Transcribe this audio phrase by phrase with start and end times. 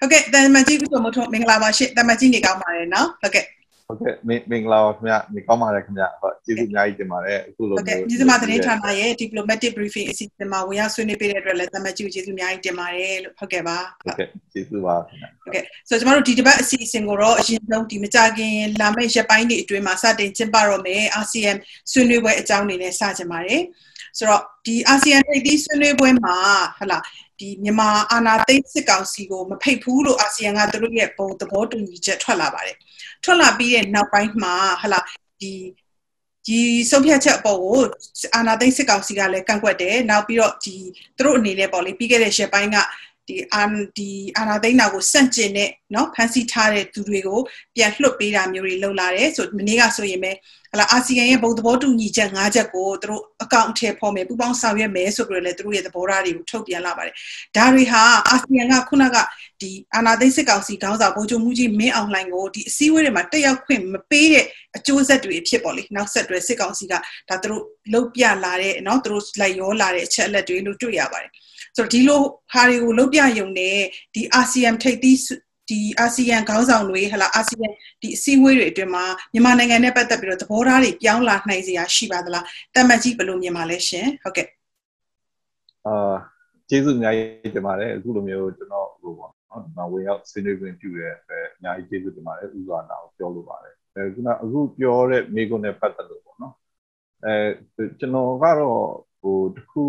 [0.00, 3.44] ဟုတ်ကဲ့တမန်ကြီးဦးတော်မထွန်းမင်္ဂလာပါရှင်တမန်ကြီးနေကောင်းပါတယ်နော်ဟုတ်ကဲ့
[3.86, 21.56] ဟုတ်ကဲ့မင်မင်္ဂလာပါခင်ဗျနေကောင်းပါတယ်ခင်ဗျဟုတ်ကျေးဇူးအများကြီးတင်ပါတယ်အခုလိုဟုတ်ကဲ့ပြည်စမသတင်းဌာနရဲ့ diplomatic briefing အစီအစဉ်မှာဝင်ရောက်ဆွေးနွေးပေးတဲ့အတွက်လည်းတမန်ကြီးကိုကျေးဇူးအများကြီးတင်ပါတယ်လို့ဟုတ်ကဲ့ပါဟုတ်ကဲ့ကျေးဇူးပါခင်ဗျဟုတ်ကဲ့ဆိုတော့ကျမတို့ဒီတစ်ပတ်အစီအစဉ်ကိုတော့အရင်ဆုံးဒီမကြခင်လာမယ့်ရက်ပိုင်းတွေအတွင်းမှာစတင်ကျင်းပတော့မယ် ASEAN
[21.92, 23.62] ဆွေးနွေးပွဲအကြောင်းအနေနဲ့စကြပါတယ်
[24.18, 26.36] ဆိုတော့ဒီ ASEAN ထိပ်သီးဆွေးနွေးပွဲမှာ
[26.78, 26.98] ဟလာ
[27.40, 32.76] ဒီမြန်မာအာဏာသိမ်းစစ်ကောင်စီကိုမဖိတ်ဘူးလို့အာဆီယံကသူတို့ရဲ့ဘုံသဘောတူညီချက်ထွက်လာပါတယ်
[33.24, 35.00] ထွက်လာပြီးတဲ့နောက်ပိုင်းမှာဟလာ
[35.40, 35.52] ဒီ
[36.46, 37.78] ဒီဆုံးဖြတ်ချက်အပေါ်ကို
[38.34, 40.76] အာဏာသိမ်းစစ်ကောင်စီကလည်းကန့်ကွက်တယ်နောက်ပြီးတော့ဒီ
[41.16, 42.76] သူတို့အနေနဲ့ပေါ့လေပြီးခဲ့တဲ့ရက်ပိုင်းက
[43.29, 43.63] ဒီအာ
[43.97, 47.39] ဒီအာနာသိန်းနာကိုစန့်ကျင်တဲ့เนาะဖန်ဆီးထားတဲ့သူတွေကို
[47.75, 50.31] ပြန်လွှတ်ပေးတာမျိုးတွေလုပ်လာတယ်ဆိုမနေ့ကဆိုရင်ပဲ
[50.71, 57.15] ဟလာအာဆီယံရဲ့ဘုံသဘောတူညီချက်၅ချက်ကိုသူတို့အကောင့်ထဲပေါ်မယ်ပူပေါင်းဆောင်ရွက်မယ်ဆိုပြီးတော့လည်းသူတို့ရဲ့သဘောထားတွေကိုထုတ်ပြန်လာပါတယ်
[57.55, 59.17] ဒါတွေဟာအာဆီယံကခုနက
[59.61, 64.45] ဒီအာနာသိန်းစစ်ကောင်စီခေါင်းဆောင်ဗိုလ်ချုပ်မှုကြီးမင်းအောင်လှိုင်ကိုဒီအစည်းအဝေးတွေမှာတက်ရောက်ခွင့်မပေးတဲ့
[64.77, 66.93] အကျိုးဆက်တွေဖြစ်ပေါ်လေနောက်ဆက်တွဲစစ်ကောင်စီက
[67.29, 71.31] ဒါသူတို့လုတ်ပြလာတဲ့เนาะသူတို့လိုက်ရောလာတဲ့အချက်အလက်တွေလို့တွေ့ရပါတယ်
[71.80, 72.20] ဆိုတော့ဒီလို
[72.52, 73.76] ဟာတွေကိုလုတ်ပြယုံနဲ့
[74.14, 75.18] ဒီအာဆီယံထိပ်သီး
[75.70, 77.68] ဒီအာဆီယံခေါင်းဆောင်တွေဟလာအာဆီယံ
[78.02, 84.46] ဒီအစည်းအဝေးတွေအတွင်းမှာမြန်မာနိုင်ငံနဲ့ပတ်သက်ပြီးတော့သဘောထားတွေပြောင်းလာနိုင်စရာရှိပါသလားတမတ်ကြီးဘယ်လိုမြင်ပါလဲရှင်ဟုတ်ကဲ့
[85.86, 86.14] အာ
[86.68, 96.54] ကျေးဇူးအများကြီးတင်ပါတယ်အခုလိုမျိုးကျွန်တော်ဟိုပေါ့နော်ဒီမှာဝင်ရောက်ဆွေးနွေးခွင့်ပြုတဲ့အဲအများကြီးကျေးဇူးတင်ပါတယ်ဥစွာနာကိုပြောလိုပါတယ်အဲခုနအခုပြောတဲ့မိကုန်းနဲ့ပတ်သက်လို့ပေါ့နော်
[97.24, 97.34] အဲ
[97.98, 98.80] ကျွန်တော်ကတော့
[99.20, 99.84] ဟိုတခု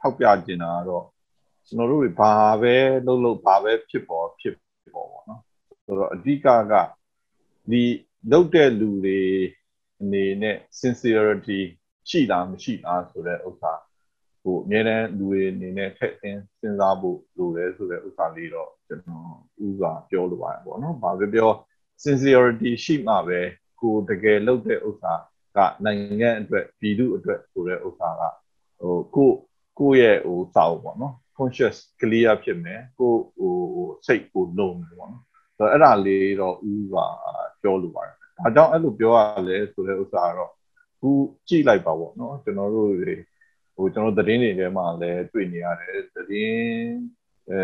[0.00, 1.04] ထောက်ပြကျင်တာကတော့
[1.66, 4.54] ကျွန်တော်တို့ဘာပဲလုပ်လို့ဘာပဲဖြစ်ပေါ်ဖြစ်
[4.94, 5.40] ပေါ်ပေါ့နော်
[5.84, 6.74] ဆိုတော့အဓိကက
[7.70, 7.82] ဒီ
[8.32, 9.20] လုပ်တဲ့လူတွေ
[10.02, 11.60] အနေနဲ့ sincerity
[12.08, 13.72] ရှိလားမရှိလားဆိုတဲ့ဥစ္စာ
[14.42, 19.26] ဟိုအများတန်းလူတွေအနေနဲ့ထည့်သင်စဉ်းစားဖို့လိုတယ်ဆိုတဲ့ဥစ္စာလေးတော့ကျွန်တော်
[19.66, 21.50] ဥစွာပြောလိုပါတယ်ပေါ့နော်။ဘာပဲပြော
[22.04, 23.40] sincerity ရှိမှပဲ
[23.80, 25.12] ကိုတကယ်လုပ်တဲ့ဥစ္စာ
[25.56, 28.22] ကနိုင်ငံအတွက်ပြည်သူအတွက်ဆိုတဲ့ဥစ္စာက
[28.80, 29.30] ဟိုကို
[29.78, 33.54] ကိုယ့်ရဲ့ဟိုစာအုပ်ပေါ့နော် conscious clear ဖြစ်မယ်ကိုဟို
[34.06, 35.22] စိတ်ကိုလုံတယ်ပေါ့နော်
[35.58, 37.06] ဆိုတော့အဲ့ဒါလေးတော့ဥပါ
[37.62, 40.52] ပြောလိုပါတယ်ဒါကြောင့်အဲ့လိုပြောရလဲဆိုတဲ့ဥစ္စာကတော့
[41.00, 41.10] ခု
[41.48, 43.14] ကြည့်လိုက်ပါပေါ့နော်ကျွန်တော်တို့တွေ
[43.76, 46.96] ဟိုကျွန်တော်သတင်းတွေထဲမှာလည်းတွေ့နေရတယ်သတင်း
[47.50, 47.60] အဲ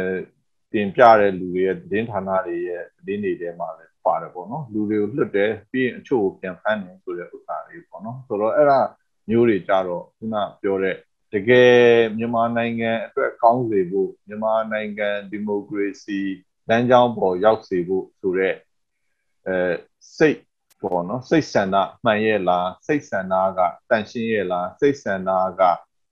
[0.73, 8.81] တင်ပြတဲ့လူတွေရဲ့သတင်းဌာနတွေရဲ့သတင်းတွေထဲမှာလည်းပါတယ်ပေါ့နော်လူတွေကိုလွတ်တယ်ပြီးရင်အချို့ကိုပြန်ဖမ်းတယ်ဆိုတဲ့ဥစ္စာတွေပေါ့နော်ဆိုတော့အဲ့ဒါ
[9.31, 10.97] မျိုးတွေကြတော့ခုနပြောတဲ့
[11.35, 11.75] တကယ်
[12.17, 16.19] မြန်မာနိုင်ငံအတွက်ကောင်းစေဖို့မြန်မာနိုင်ငံဒီမိုကရေစီ
[16.69, 18.57] လမ်းကြောင်းပေါ်ရောက်စေဖို့ဆိုတော့
[19.47, 19.57] အဲ
[20.17, 20.39] စိတ်
[20.83, 23.61] ပေါ့နော်စိတ်ဆန္ဒမှန်ရဲ့လားစိတ်ဆန္ဒက
[23.91, 25.63] တန်ရှင်းရဲ့လားစိတ်ဆန္ဒက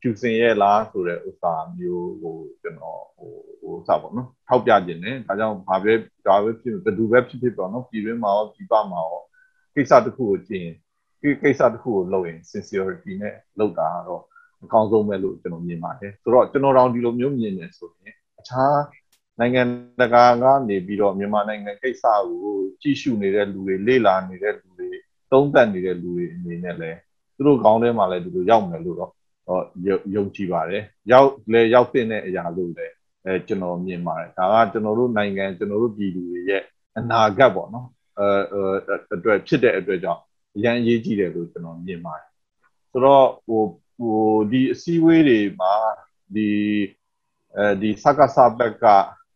[0.02, 5.92] ကျူစင်ရဲ့လားဆိုတဲ့ဥစ္စာမျိုးကိုကျွန်တော်ဟိုဟိုစပါနော်ထောက်ပြခြင်းနဲ့ဒါကြောင့်ဘာပဲ
[6.26, 9.22] ဒါပဲဖြစ်ဘယ်သူပဲဖြစ်ဖြစ်ပေါ့နော်ပြည်တွင်းမှာရောပြည်ပမှာရော
[9.74, 10.76] ကိစ္စတစ်ခုကိုကြည့်ရင်
[11.20, 14.22] ဒီကိစ္စတစ်ခုကိုလုပ်ရင် sincerity နဲ့လုပ်တာတော့
[14.64, 18.78] အကောင်းဆုံးပဲလို့ကျွန်တော်မြင်ပါတယ်ဆိုတော့ကျွန်တော်တောင်ဒီလိုမျိုးမြင်နေဆိုရင်အခြား
[19.38, 19.62] နိုင်ငံ
[20.00, 24.90] တကာကနေပြီးတော့မြန်မာနိုင်ငံကိစ္စကိုကြည့်ရှုနေတဲ့လူတွေလေ့လာနေတဲ့လူတွေ
[25.32, 26.98] သုံးသပ်နေတဲ့လူတွေအနေနဲ့လည်း
[27.36, 29.12] သူတို့ခေါင်းထဲမှာလည်းဒီလိုရောက်မယ်လို့တော့
[30.14, 30.82] ယုံကြည်ပါတယ်
[31.12, 32.94] ရောက်လဲရောက်တဲ့အရာလို့လည်း
[33.26, 36.62] အဲကျွန်တော်မြင်ပါတယ်ဒါကကျွန်တော်တို့နိုင်ငံကျွန်တော်တို့ပြည်သူတွေရဲ့
[36.98, 37.86] အနာဂတ်ပေါ့နော်
[38.18, 38.28] အဲ
[39.14, 40.20] အတွက်ဖြစ်တဲ့အတွက်ကြောင့်
[40.56, 42.28] အရန်အရေးကြီးတယ်လို့ကျွန်တော်မြင်ပါတယ်
[42.90, 43.62] ဆိုတော့ဟို
[44.00, 45.74] ဟိုဒီအစည်းအဝေးတွေမှာ
[46.34, 46.48] ဒီ
[47.56, 48.84] အဲဒီစကားစာဘက်က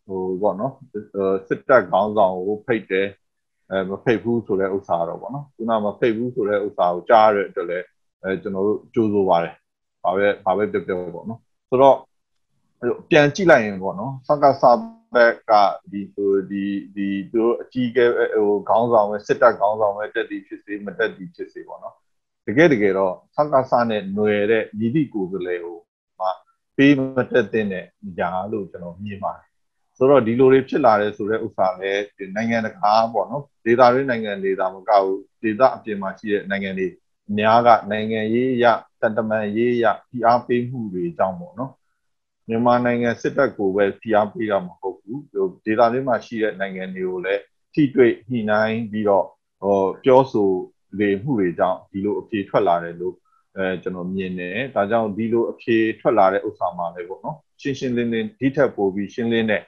[0.06, 0.74] ဟိုပေါ့နော်
[1.48, 3.08] စစ်တပ်ခေါင်းဆောင်ကိုဖိတ်တယ်
[3.70, 7.86] အဲမဖိတ်ဘူးဆိုတဲ့ဥစ္စာတော့ပေါ့နော်ခုနမဖိတ်ဘူးဆိုတဲ့ဥစ္စာကိုကြားရတဲ့အတွက်လည်း
[8.22, 9.54] အဲကျွန်တော်တို့ကြိုးစိုးပါတယ်
[10.04, 11.96] ဘာပဲဘာပဲပြောပြောပေါ့နော်ဆိုတော့
[13.10, 14.70] ပြန်ကြည့်လိုက်ရင်ပေါ့နော်စကားစာ
[15.14, 15.52] ဘက်က
[15.92, 16.64] ဒီဟိုဒီ
[16.96, 21.94] ဒီသူတို့အကြီးကဲဟိုခေါင်းဆောင်ပဲစစ်တပ်ခေါင်းဆောင်ပဲတက်တီဖြစ်စေမတက်တီဖြစ်စေပေါ့နော်
[22.46, 25.78] တကယ်တကယ်တော့ဆက်ကဆနဲ့ຫນွယ်တဲ့ညီတိကိုယ်စလဲကို
[26.18, 26.28] မှ
[26.76, 27.00] ပေးမ
[27.30, 27.66] တက်တဲ့
[28.18, 29.48] ညာလို့ကျွန်တော်မြင်ပါတယ်
[29.98, 32.04] ဆိုတော့ဒီလိုတွေဖြစ်လာတယ်ဆိုတဲ့ဥစ္စာလည်း
[32.36, 36.86] နိုင်ငံတကာပေါ့နော်ဒေသတွင်းနိုင်ငံတွေသာမကဘူးဒေသအပြင်မှာရှိတဲ့နိုင်ငံတွေ
[37.28, 38.64] အများကနိုင်ငံရေးအရ
[39.00, 41.72] တန်တမန်ရေးအရဖိအားပေးမှုတွေကြောင့်ပေါ့နော်
[42.48, 45.22] မြန်မာနိုင်ငံစစ်တပ်ကိုပဲဖိအားပေးတာမဟုတ်ဘူး
[45.64, 47.42] ဒေသတွင်းမှာရှိတဲ့နိုင်ငံတွေကိုလည်း
[47.74, 49.26] ထိတွေ့ညှိနှိုင်းပြီးတော့
[49.62, 50.50] ဟောပြောဆို
[50.98, 53.14] လေမှုတွေကြောင့်ဒီလိုအဖြေထွက်လာတယ်လို့
[53.56, 59.62] အဲကျွန်တော်မြင်တယ်ဒါကြောင့်ဒီလိုအဖြေထွက်လာတဲ့ဥစ္စာမှာလည်းပေါ့နော်ရှင်းရှင်းလင်းလင်းဒီထက်ပိုပြီးရှင်းလင်းတဲ့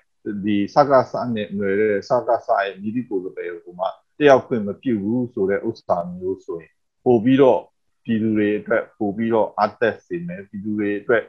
[0.44, 3.88] ဒီစကားစာနဲ့ຫນွယ်တဲ့စကားစာရဲ့မြည်ဒီကိုယ်လိုပဲဟိုမှာ
[4.19, 6.73] တယောက်ခွင့်မပြုဘူးဆိုတဲ့ဥစ္စာမျိုးဆိုရင်
[7.05, 7.61] ပို့ပြီးတော့
[8.05, 11.25] ပြည်သူတွေအတွက်ပို့ပြီးတော့အသက်စေမယ်ပြည်သူတွေအတွက်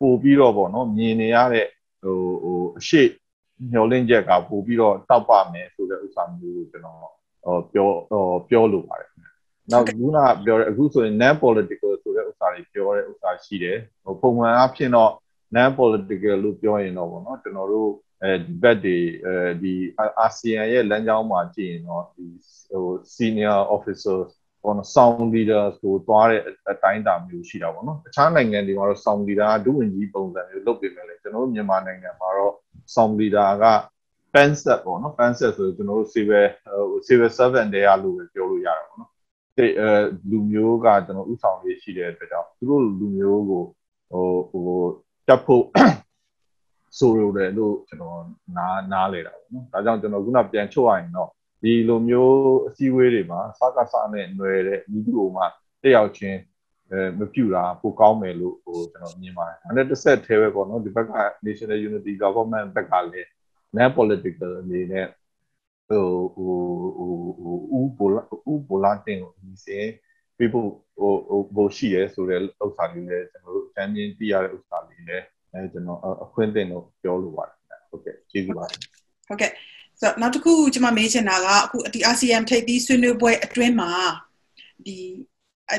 [0.00, 1.66] ပို့ပြီးတော့ပေါ့နော်မြင်နေရတဲ့
[2.02, 3.02] ဟိုဟိုအရှိ
[3.72, 6.98] မျောလင့်ချက်ကပို့ပြီးတော့တောက်ပမယ်ဆိုတဲ့ဥစ္စာမျိုးကိုကျွန်တော်
[7.46, 9.10] ဟောပြောဟောပြောလိုပါတယ်
[9.72, 15.12] နောက်ခုနပြောတဲ့အခုဆိုရင် non political ဆိုတဲ့ဥစ္စာတွေပြောတဲ့ဥစ္စာရှိတယ်ဟိုပုံမှန်အဖြစ်တော့
[15.54, 17.90] non political လို့ပြောရင်တော့ဗောနော်ကျွန်တော်တို့
[18.22, 19.74] အဲဒီဘက်တွေအဲဒီ
[20.20, 22.26] အာဆီယံရဲ့လမ်းကြောင်းမှာကြည့်ရင်တော့ဒီ
[22.68, 24.28] ဟို senior officers
[24.62, 26.40] ဘောနော် sound leader ဆိုသွားတဲ့
[26.70, 32.54] အတိုင်းတာမျိုးရှိတာပေါ့နော်တခြားနိုင်ငံတွေမှာတော့ sound leader ကဒုဝန်ကြီးပုံစံမျိုးလုပ်ပေးမယ်လေကျွန်တော်တို့မြန်မာနိုင်ငံမှာတော့
[32.94, 33.64] sound leader က
[34.36, 36.46] pen set ပေါ့နော် pen set ဆိုကျွန်တော်တို့ civil
[36.90, 39.10] ဟို civil servant တွေကလို့ပဲပြောလို့ရတာပေါ့နော်
[39.56, 39.88] ဒီအဲ
[40.30, 43.62] လူမျိုးကကျွန်တော်ဥဆောင်ရေးရှိတဲ့အတွက်ကြောင့်သူတို့လူမျိုးကို
[44.10, 44.82] ဟိုဟို
[45.28, 45.64] တက်ဖို့
[46.98, 48.20] ဆိုရတယ်လို့ကျွန်တော်
[48.56, 51.30] နားနားလေတာပေါ့နော်ဒါကြောင့်ကျွန်တော်ခုနပြန်ချုပ်ရရင်တော့
[51.62, 55.42] ဒီလိုမျိုးအစည်းအဝေးတွေမှာစကားစနဲ့ຫນွယ်တဲ့ဤသူ့ကိုမှ
[55.82, 56.38] တက်ရောက်ခြင်း
[56.90, 61.12] အဲမပြူတာပိုကောင်းမယ်လို့ဟိုကျွန်တော်မြင်ပါတယ်။ဒါနဲ့တစ်ဆက်သေးပဲပေါ့နော်ဒီဘက်က
[61.46, 63.28] National Unity Government ဘက်ကလည်း
[63.76, 65.06] non political အနေနဲ့
[65.88, 66.54] ဟိုဟို
[66.96, 69.86] ဟိုဟိုဦးပိုလာဦးပိုလာတင်ကိုဒီစင်
[70.38, 70.66] people
[70.98, 77.58] ဟိုဟိုဘိုရှိရဲဆိုတဲ့ဥစ္စာလေးလည်းကျွန်တော်တို့အချမ်းချင်းသိရတဲ့ဥစ္စာလေးလည်းအဲကျွန်တော်အခွင့်အရေးတော့ပြောလိုပါတယ်
[77.90, 78.78] ဟုတ်ကဲ့ကျေးဇူးပါတယ်
[79.28, 79.50] ဟုတ်ကဲ့
[80.00, 83.90] ဆိုတော့နောက်တစ်ခုကျွန်မမေးချင်တာကအခုဒီ ASEAN ထိပ်သီးဆွေးနွေးပွဲအတွင်းမှာ
[84.86, 84.96] ဒီ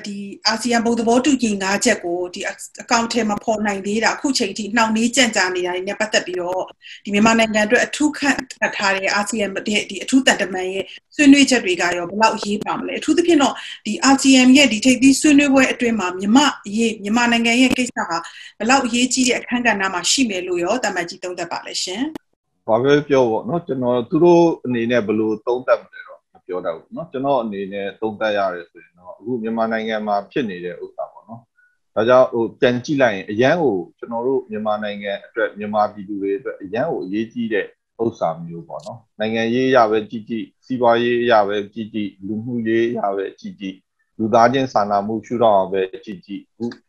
[0.07, 0.18] ဒီ
[0.48, 6.63] အာဆီယံဘုံသဘောတူညီ၅ချက်ကိုဒီအကောင့်ထဲမှာပေါ်နိုင်သေးတာအခုချိန်ထိနှောင့်နှေးကြန့်ကြာနေတာနဲ့ပတ်သက်ပြီးတော့
[7.04, 8.38] ဒီမြန်မာနိုင်ငံအတွက်အထူးခန့်
[8.78, 10.86] ထားတဲ့အာဆီယံတဲ့ဒီအထူးတန်တမန်ရဲ့
[11.16, 13.54] ဆွေးနွေးချက်တွေကရောဘယ်လောက်အရေးပါမလဲအထူးသဖြင့်တော့
[13.86, 16.45] ဒီအာဆီယံရဲ့ဒီထိပ်သီးဆွေးနွေးပွဲအတွင်းမှာမြန်မာ
[16.75, 18.18] ရေးမြန်မာနိုင်ငံရဲ့ကိစ္စဟာ
[18.57, 22.04] ဘယ်လောက်အရေးကြီးတဲ့အခန်းကဏ္ဍမှာရှိမယ်လို့ရောတမန်ကြီးသုံးသပ်ပါလဲရှင်။
[22.68, 25.96] ဘာပဲပြောပေါ့နော်ကျွန်တော်သူတို့အနေနဲ့ဘယ်လိုသုံးသပ်မလဲတော့မ
[26.47, 31.41] ပြောတာပေါ့နော်ကျွန်တော်အနေနဲ့သုံးသပ်ရတယ်ဆိုရင်တော့အခုမြန်မာနိုင်ငံမှာဖြစ်နေတဲ့ဥစ္စာပေါ့နော်
[31.95, 37.65] ဒါကြောင့်ဟိုပြန်ကြည့်လိုက်ရင်အရန်ကိုကျွန်တော်တို့မြန်မာနိုင်ငံအတွက်မြန်မာပြည်သူတွေအတွက်အရန်ကိုအရေးကြီးတဲ့
[38.03, 43.75] ဥစ္စာမျိုးပေါ့နော်နိုင်ငံရေးအရပဲကြည်ကြည်စီးပွားရေးအရပဲကြည်ကြည်လူမှုရေးအရပဲကြည်ကြည်
[44.17, 46.41] လူသားချင်းစာနာမှုရှုထောင့်အောင်ပဲကြည်ကြည်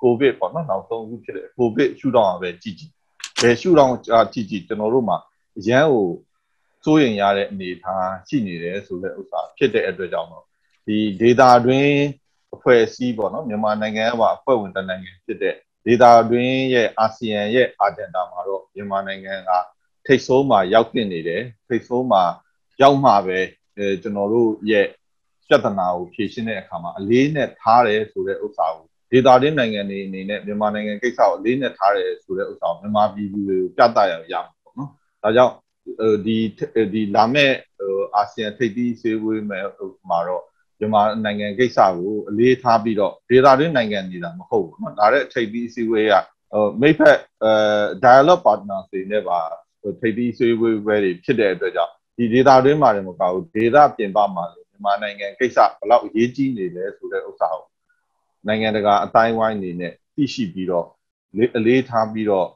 [0.02, 2.90] ကိုဗစ်ပေါ့နော်နောက်ဆုံးခုဖြစ်တဲ့ကိုဗစ်ရှုထောင့်အောင်ပဲကြည်ကြည်
[3.42, 3.94] ဘယ်ရှုထောင့်
[4.32, 5.16] ကြည်ကြည်ကျွန်တော်တို့မှာ
[5.58, 6.06] အရန်ကို
[6.84, 10.44] စိုးရင်ရတဲ့အနေအထားရှိနေတယ်ဆိုတဲ့ဥစ္စာဖြစ်တဲ့အတွက်ကြောင့်တော့
[10.86, 12.00] ဒီ data တွင်း
[12.54, 15.54] အဖွဲ့အစည်းပေါ့နော်မြန်မာနိုင်ငံကပါအဖွဲ့ဝင်တနိုင်ငံဖြစ်တဲ့
[15.84, 19.50] ဒေသတွင်းရဲ့အာဆီယံရဲ့အာဂျင်ဒါမှာတော့မြန်မာနိုင်ငံက
[20.06, 22.22] ထိတ်ဆိုးမှာရောက်တင်နေတယ်ထိတ်ဆိုးမှာ
[22.82, 23.38] ရောက်မှာပဲ
[23.76, 24.86] အဲကျွန်တော်တို့ရဲ့
[25.48, 34.90] ပြဿနာကိုဖြေရှင်းတဲ့အခါမှာအလေးနဲ့ထားတယ်ဆိုတဲ့ဥစ္စာကိုဒေသတွင်းနိုင်ငံတွေအနေနဲ့မြန်မာနိုင်ငံကိစ္စကိုအလေးနဲ့ထားတယ်ဆိုတဲ့ဥစ္စာကိုမြန်မာပြည်သူတွေကိုပြသရအောင်ရမှာပေါ့နော်
[35.22, 35.54] ဒါကြောင့်
[36.25, 36.37] ဒီ
[36.93, 37.51] ဒီလာမဲ့
[38.15, 39.65] အာဆီယံထိပ်သီးဆွေးနွေးမယ်
[40.09, 40.43] မှာတော့
[40.79, 46.13] မြန်မာနိုင်ငံကိစ္စကိုအလေးထားပြီးတော့ဒေသတွင်းနိုင်ငံနေတာမဟုတ်ဘူးเนาะဒါတဲ့အထိပ်ပြီးအစည်းအဝေးက
[46.53, 47.51] ဟိုမိဖက်အဲ
[48.03, 49.39] dialogue partner တွေနဲ့ပါ
[50.01, 57.67] ထိပ်ပြီးအစည်းအဝေးပဲတွေဖြစ်တဲ့အတွက်ကြောင့်ဒီဒေသတွင်းမှာလည်းမကဘူးဒေသပြင်ပမှာလည်းမြန်မာနိုင်ငံကိစ္စဘယ်လောက်အရေးကြီးနေလဲဆိုတဲ့ဥစ္စာကို
[58.47, 60.87] နိုင်ငံတကာအတိုင်းဝိုင်းနေနဲ့သိရှိပြီးတော့
[61.57, 62.47] အလေးထားပြီးတော့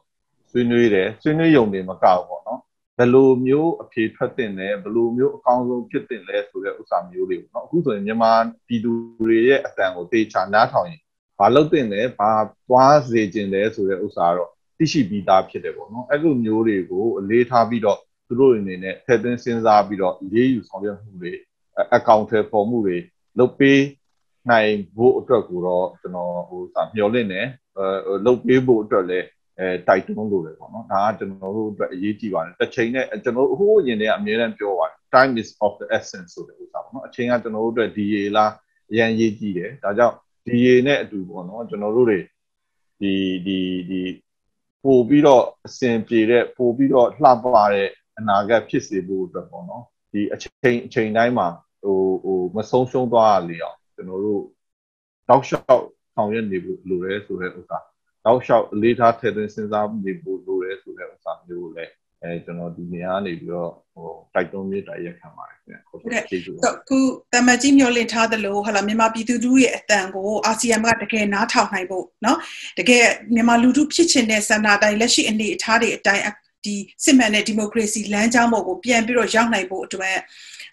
[0.50, 2.60] ဆွေးနွေးတယ်ဆွေးနွေးရုံတွေမကဘူးပေါ့နော်
[2.97, 8.31] ဘယ်လိုမျိုးအဖြေထွက်တင်လဲဘယ်လိုမျိုးအကောင်းဆုံးဖြစ်တင်လဲဆိုတဲ့ဥစ္စာမျိုးတွေပေါ့နော်အခုဆိုရင်မြန်မာ
[8.67, 8.91] ပြည်သူ
[9.27, 11.01] တွေရဲ့အတန်ကိုတေချာနားထောင်ရင်
[11.39, 12.31] ဘာလုပ်တင်လဲဘာ
[12.67, 21.31] သွားစေခြင်းလဲဆိုတဲ့ဥစ္စာတော့သိရှိပြီးသားဖြစ်တယ်ပေါ့နော်အဲ့လိုမျိုးတွေကိုအလေးထားပြီးတော့သူတို့အနေနဲ့ထည့်သွင်းစဉ်းစားပြီးတော့ရေးယူဆောင်ရွက်မှုတွေ
[21.95, 22.97] အကောင့်ထဲပေါ်မှုတွေ
[23.39, 23.81] လုပ်ပေး
[24.49, 27.41] နိုင်ဖို့အတွက်ကိုတော့ကျွန်တော်ဟိုစာမျှော်လင့်နေ
[27.77, 29.27] အဲလုပ်ပေးဖို့အတွက်လည်း
[29.59, 38.51] အဲတိုက်တွန်းလို့ပဲပေါ့နော်ဒါကကျွန်တော်တို့အတွက်အရေးကြီးပါတယ်တစ်ချိန်နဲ့ကျွန်တော်ဟိုးအရင်တည်းကအများအားပြောပါတယ် time is of the essence ဆိုတဲ့ဥစ္စာပေါ့နော်အချိန်ကကျွန်တော်တို့အတွက် DA လား
[38.91, 40.15] အရင်ရေးကြည့်တယ်ဒါကြောင့်
[40.47, 42.19] DA နဲ့အတူပေါ့နော်ကျွန်တော်တို့တွေ
[43.01, 43.13] ဒီ
[43.45, 44.01] ဒီဒီ
[44.83, 51.47] ပို့ပြီးတော့အစဉ်ပြေတဲ့ပို့ပြီးတော့လှပတဲ့အနာဂတ်ဖြစ်စေဖို့အတွက်ပေါ့နော်ဒီအချိန်အချိန်တိုင်းမှာ
[51.83, 54.43] ဟိုဟိုမဆုံးရှုံးသွားရလေအောင်ကျွန်တော်တို့
[55.29, 57.77] တောက်လျှောက်ဆောင်ရွက်နေဖို့လိုတယ်ဆိုတဲ့ဥစ္စာ
[58.24, 66.98] တောက်လျှောက်အလေးထားထည့်သွင်းစဉ်းစားနေဖို့လိုတယ်ဆိုတဲ့ဥစ္စာမျိုးကိုလည်းအဲကျွန်တော်ဒီနေရာနေပြီးတော့ဟိုတိုက်တွန်းမြစ်တိုက်ရက်ခံပါတယ်ခင်ဗျဟုတ်ကဲ့ကျေးဇူးပါခု
[67.32, 72.36] တမကြီးမျောလင့်ထားသလိုဟာလာမြန်မာပြည်သူတို့ရဲ့အတန်ကိုအာဆီယံကတကယ်နားထောင်နိုင်ဖို့เนาะ
[72.78, 76.24] တကယ်မြန်မာလူထုဖြစ်ချင်တဲ့ဆန္ဒတိုင်းလက်ရှိအနေအထားတွေအတိုင်း
[76.64, 80.16] ဒီစစ်မှန်တဲ့ဒီမိုကရေစီလမ်းကြောင်းပေါ်ကိုပြန်ပြီးတော့ရောက်နိုင်ဖို့အတွက်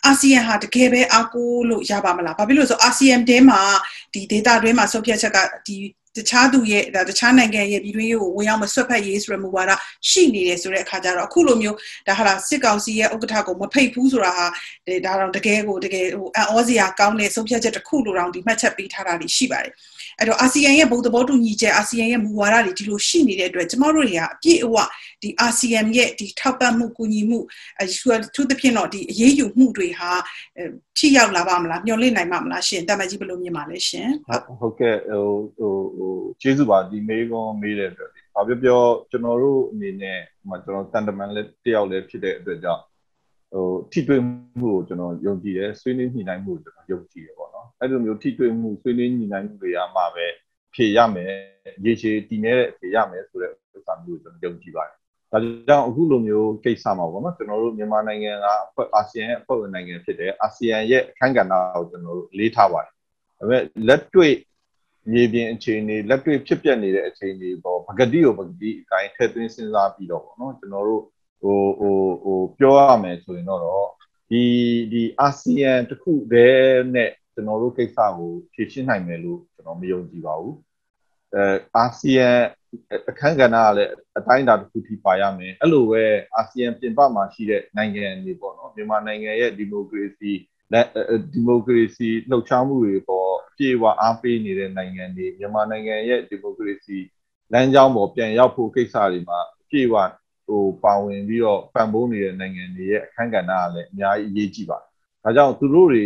[0.05, 3.59] အာဆီယံဟာတကယ်ပဲအားကိုးလို့ရပါမလားဘာဖြစ်လို့ဆိုအာဆီယံတဲမှာ
[4.13, 5.37] ဒီ data တွင်းမှာဆုံးဖြတ်ချက်က
[5.67, 5.75] ဒီ
[6.16, 9.72] တခြားသူရဲ့ဒါတခြားနိုင်ငံရဲ့ပြည်တွင်းရေးကိုဝင်ရောက်မဆွတ်ဖက်ရေးဆိုရမူဝါဒ
[10.08, 11.76] ရှိနေတယ်ဆိုတဲ့အခါကျတော့အခုလိုမျိုး
[12.06, 14.46] ဒါဟာလားစစ်ကောင်စီရဲ့ဥက္ကဋ္ဌကိုမဖိတ်ဘူးဆိုတာဟာ
[15.06, 19.72] ဒါတော့တကယ်ကိုတကယ်ဟိုအံ့ဩစရာကောင်းတဲ့ဆုံးဖြတ်ချက်တစ်ခုလိုတောင်ဒီမှတ်ချက်ပေးထားတာရှိပါတယ်
[20.18, 24.76] အဲ့တော့အာဆီယံရဲ့ဘုံသဘောတူညီချက်အာဆီယံရဲ့မူဝါဒတွေဒီလိုရှိနေတဲ့အတွက်ကျမတို့တွေကအပြည့်အဝ
[25.22, 27.38] ဒီအာဆီယံရဲ့ဒီထောက်ပံ့မှုကူညီမှု
[27.80, 27.84] အ
[28.34, 30.10] ထူးသဖြင့်တော့ဒီအရေးယူမှုတွေဟာ
[30.98, 34.08] ထိရောက်လာပါမလားညှော်လင့်နိုင်ပါမလားရှင်တမကြီးဘယ်လိုမြင်ပါလဲရှင်
[34.60, 35.24] ဟုတ်ကဲ့ဟို
[35.58, 38.80] ဟိုဟိုကျေးဇူးပါဒီမေးခွန်းမေးတဲ့အတွက်ဘာပြောပြော
[39.10, 42.82] ကျွန်တော်တို့အနေနဲ့ဟိုကျွန်တော်တန်တမန်လက်တယောက်လည်းဖြစ်တဲ့အတွက်ကြောင့်
[43.52, 44.22] ဟိုထိတွေ့
[44.60, 50.26] မှုကိုကျွန်တော်ယုံကြည်တယ်ဆွေးနွေးညှိနှိုင်းမှုကိုကျွန်တော်ယုံကြည်တယ်ပေါ့နော်အဲ့လိုမျိုးထိတွေ့မှုဆွေးနွေးညှိနှိုင်းမှုတွေရမှပဲ
[50.74, 51.32] ဖြေရမယ်
[51.84, 54.96] ရေရှည်တည်နေတဲ့ဖြေရမယ်ဆိုတဲ့ဥစ္စာမျိုးကိုကျွန်တော်ယုံကြည်ပါတယ်
[55.32, 55.38] ဒါ
[55.68, 62.92] ကြောင့်အခုလိုမျိုးကိစ္စမှာပေါ့နော်ကျွန်တော်တို့မြန်မာနိုင်ငံကအဖွဲ့အာဆီယံရဲ့အဖွဲ့ဝင်နိုင်ငံဖြစ်တယ်အာဆီယံရဲ့အခန်းကဏ္ဍကိုကျွန်တော်တို့လေးထားပါတယ်
[63.38, 64.34] ဒါပေမဲ့လက်တွေ့
[65.12, 71.02] မြေပြင်အခြေအနေလက်တွေ့ဖြစ်ပျက်နေတဲ့အခြေအနေပေါ့ပကတိကိုပကတိအတိုင်းထည့်သွင်းစဉ်းစားပြီးတော့ပေါ့နော်ကျွန်တော်တို့
[71.42, 73.60] ဟိုဟိုဟိုပြောရမယ်ဆိုရင်တော့
[74.30, 74.42] ဒီ
[74.92, 80.56] ဒီအာဆီယံတခုတည်းနဲ့ကျွန်တော်တို့ကိစ္စကိုဖြေရှင်းနိုင်မယ်လို့ကျွန်တော်မယုံကြည်ပါဘူး
[81.34, 81.44] အဲ
[81.76, 82.28] အာဆီယံ
[83.10, 86.04] အခန်းကဏ္ဍကလည်းအတိုင်းအတာတစ်ခုထိပါရမယ်အဲ့လိုပဲ
[86.36, 90.59] အာဆီယံပြင်ပမှာရှိတဲ့နိုင်ငံတွေပေါ့နော်မြန်မာနိုင်ငံရဲ့ဒီမိုကရေစီလက်
[91.32, 96.98] ဒီမိုကရေစီလှုပ်ရှားမှုတွေပေါ်ပြေဝအားပေးနေတဲ့နိုင်ငံတွေမြန်မာနိုင်ငံရဲ့ဒီမိုကရေစီ
[97.52, 99.38] လမ်းကြောင်းပေါ်ပြန်ရောက်ဖို့ကိစ္စတွေမှာ
[99.70, 99.94] ပြေဝ
[100.46, 104.88] ဟိုပါဝင်ပြီးတော့ပံ့ပိုးနေတဲ့နိုင်ငံတွေရဲ့အခန်းကဏ္ဍကလည်းအများကြီးအရေးကြီးပါတယ်။
[105.24, 106.04] ဒါကြောင့်သူတို့တွေ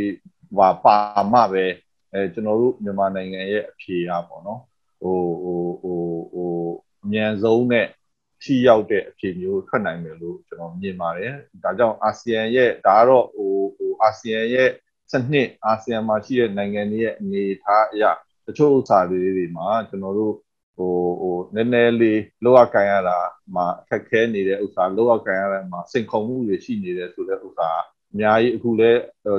[0.58, 0.96] ပါပါ
[1.32, 1.64] မှပဲ
[2.12, 4.60] အဲကျွန်တော်တို့မြန်မာနိုင်ငံရဲ့အဖြေအပေါ့နော်။
[5.00, 6.00] ဟိုဟိုဟို
[6.32, 6.50] ဟို
[7.04, 7.86] အမြန်ဆုံးနဲ့
[8.42, 11.32] ထိရောက်တဲ့အဖြေမျိုးထွက်နိုင်မယ်လို့ကျွန်တော်မြင်ပါတယ်။
[11.64, 14.70] ဒါကြောင့်အာဆီယံရဲ့ဒါကတော့ဟိုဟို အာဆီယံရဲ့
[15.12, 18.04] စနစ်အာဆီယံမှာရှိတဲ့နိုင်ငံတွေရဲ့အနေအထားအရ
[18.46, 20.34] တချို့ဥစ္စာတွေတွေမှာကျွန်တော်တို့
[20.76, 23.18] ဟိုဟိုနည်းနည်းလေးလောက်ကင်ရတာ
[23.54, 27.70] မှာအခက်ခဲနေတဲ့ဥစ္စာလောက်ကင်ရတာမှာစိန်ခေါ်မှုတွေရှိနေတယ်ဆိုတဲ့ဥစ္စာ
[28.12, 28.92] အများကြီးအခုလဲ
[29.24, 29.38] ဟို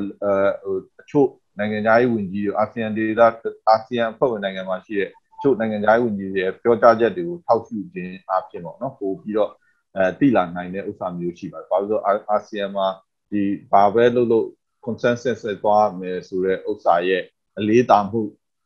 [1.02, 1.30] အချို့
[1.60, 3.22] နိုင်ငံသားရေးဝန်ကြီးတွေအာဆီယံဒေသ
[3.70, 5.10] အာဆီယံအဖွဲ့ဝင်နိုင်ငံမှာရှိတဲ့
[5.42, 9.52] ချို့နိုင်ငံသားရေးဝန်ကြီးတွေပြောကြားချက်တွေကိုထောက်ရှုခြင်းအဖြစ်ပေါ့နော်ပို့ပြီးတော့
[9.96, 12.88] အဲတိလာနိုင်တဲ့ဥစ္စာမျိုးရှိပါတယ်။ဘာလို့လဲဆိုတော့အာဆီယံမှာ
[13.32, 14.48] ဒီဘာပဲလို့လို့
[14.86, 17.24] consensus နဲ့သွားမယ်ဆိုတဲ့ဥစ္စာရဲ့
[17.60, 18.22] အလေးတာမှု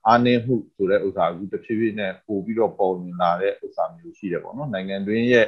[0.07, 5.47] အားနည်းမှုဆိုတဲ့ဥစ္စာအခုတဖြည်းဖြည်းနဲ့ပို့ပြီးတော့ပေါ်နေလာတဲ့ဥစ္စာမျိုးရှိတယ်ပေါ့နော်နိုင်ငံတွင်းရဲ့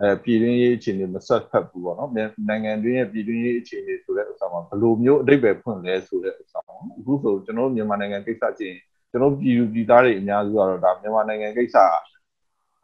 [0.00, 2.10] အဲပြည်တွင်းရေးအခြေအနေမဆက်ဖက်ဘူးပေါ့နော်
[2.48, 8.76] နိုင်ငံတွင်းရဲ့ပြည်တွင်းရေးအခြေအနေဆိုတဲ့ဥစ္စာမှာဘယ်လိုမျိုးအဓိပ္ပာယ်ဖွင့်လဲဆိုတဲ့ဥစ္စာပေါ့နော်အခုဆိုကျွန်တော်မြန်မာနိုင်ငံကိစ္စချင်း
[9.10, 11.76] ကျွန်တော်ပြည်သူပြည်သားတွေအများစုကတော့ဒါမြန်မာနိုင်ငံကိစ္စ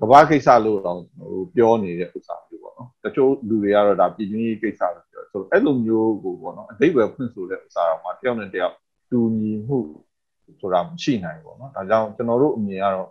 [0.01, 5.06] ကဘာကိစ္စလို့တော့ဟိုပြောနေတဲ့ဥစ္စာမျိုးပေါ့နော်တချို့လူတွေကတော့ဒါပြည်တွင်းရေးကိစ္စလို့ပြော
[5.37, 8.75] ဆိုတော့အဲ့လိုမျိုးကိုပေါ့နော်အတိတ်ပဲဖွင့်ဆိုတဲ့ဥစားတော်မှာတယောက်နဲ့တယောက်
[9.11, 9.79] တူညီမှု
[10.61, 13.09] ဆိုတာမရှိနိုင်ဘူးပေါ့နော်ဒါကြောင့်ကျွန်တော်တို့အမြင်ကတော့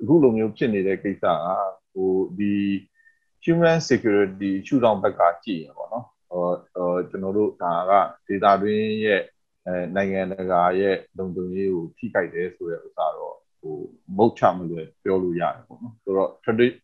[0.00, 1.48] အခုလိုမျိုးဖြစ်နေတဲ့ကိစ္စက
[1.94, 2.54] ဟိုဒီ
[3.44, 6.46] human security ရှုထောင့်ဘက်ကကြည့်ရပေါ့နော်ဟို
[7.10, 7.92] ကျွန်တော်တို့ဒါက
[8.26, 9.22] ဒေတာတွင်းရဲ့
[9.66, 13.76] အဲနိုင်ငံတကာရဲ့လုံခြုံရေးကိုထိခိုက်တယ်ဆိုတဲ့ဥစ္စာတော့ဟို
[14.16, 16.30] မုတ်ချမလွယ်ပြောလို့ရတယ်ပေါ့နော်ဆိုတော့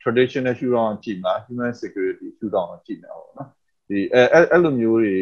[0.02, 3.48] traditional ရှုထောင့်ကြည့်မှာ human security ရှုထောင့်ကြည့်မှာပေါ့နော်
[3.88, 5.16] ဒီအဲအဲ့လိုမျိုးတွေ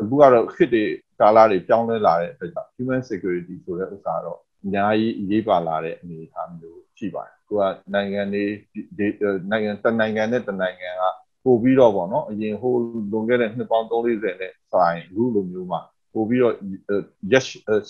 [0.00, 0.84] အခုကတော့ခစ်တွေ
[1.20, 7.62] ကာလာတွေပြောင်းလဲလာတဲ့အတွက်ကြောင့် human security ဆိုတဲ့ဥစ္စာတော့အများကြီးအရေးပါလာတဲ့အနေအထားမျိုးရှိပါတယ်။ကိုက
[7.94, 8.44] နိုင်ငံတွေ
[9.50, 11.02] နိုင်ငံတနိုင်ငံနဲ့တနိုင်ငံက
[11.44, 12.72] ပို့ပြီးတော့ပေါ့နော်အရင်ဟို
[13.12, 15.80] လွန်ခဲ့တဲ့နှစ်ပေါင်း340နဲ့ဆိုင်အခုလိုမျိုးမှာ
[16.14, 16.54] ပို့ပြီးတော့
[17.32, 17.44] ရက်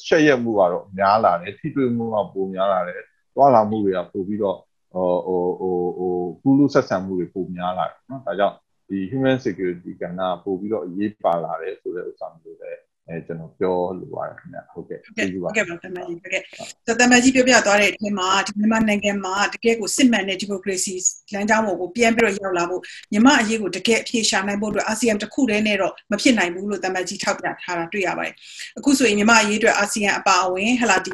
[0.06, 3.02] ရှက်ရက်မှုကတော့များလာတယ်ထိတွေ့မှုကပိုများလာတယ်
[3.34, 4.58] သွားလာမှုတွေကပို့ပြီးတော့
[4.94, 6.12] ဟိုဟိုဟိုဟို
[6.42, 8.56] ကုလူဆက်ဆံမှုတွေပိုများလာတယ်နော်ဒါကြောင့်
[8.88, 12.72] ဒီ human security ကဏ္ဍပို့ပြီးတော့အရေးပါလာတယ်ဆိုတဲ့ဥစ္စာမျိုးပဲ
[13.08, 16.42] အဲကျွန်တော်ပြောလိုပါတယ်ခင်ဗျဟုတ်ကဲ့ကျေးဇူးပါဟုတ်ကဲ့ပါတမန်ကြီးဟုတ်ကဲ့
[16.86, 20.94] ဆိုတမန်ကြီးပြောပြသွားတဲ့အချိန်မှာဒီမြန်မာနိုင်ငံမှာတကယ်ကိုစစ်မှန်တဲ့ဒီမိုကရေစီ
[21.32, 28.34] လမ်းကြောင်းပေါ်ကိုပြန်ပြီးတော့ရောက်လာဖို့မြန်မာအရေးကိုတကယ်အဖြေရှာနိုင်ဖို့အတွက်အာဆီယံတစ်ခုတည်းနဲ့တော့မဖြစ်နိုင်ဘူးလို့တမန်ကြီးထောက်ပြထားတာတွေ့ရပါတယ်
[28.78, 31.12] အခုဆိုရင်မြန်မာအရေးအတွက်အာဆီယံအပါအဝင်ဟလာဒီ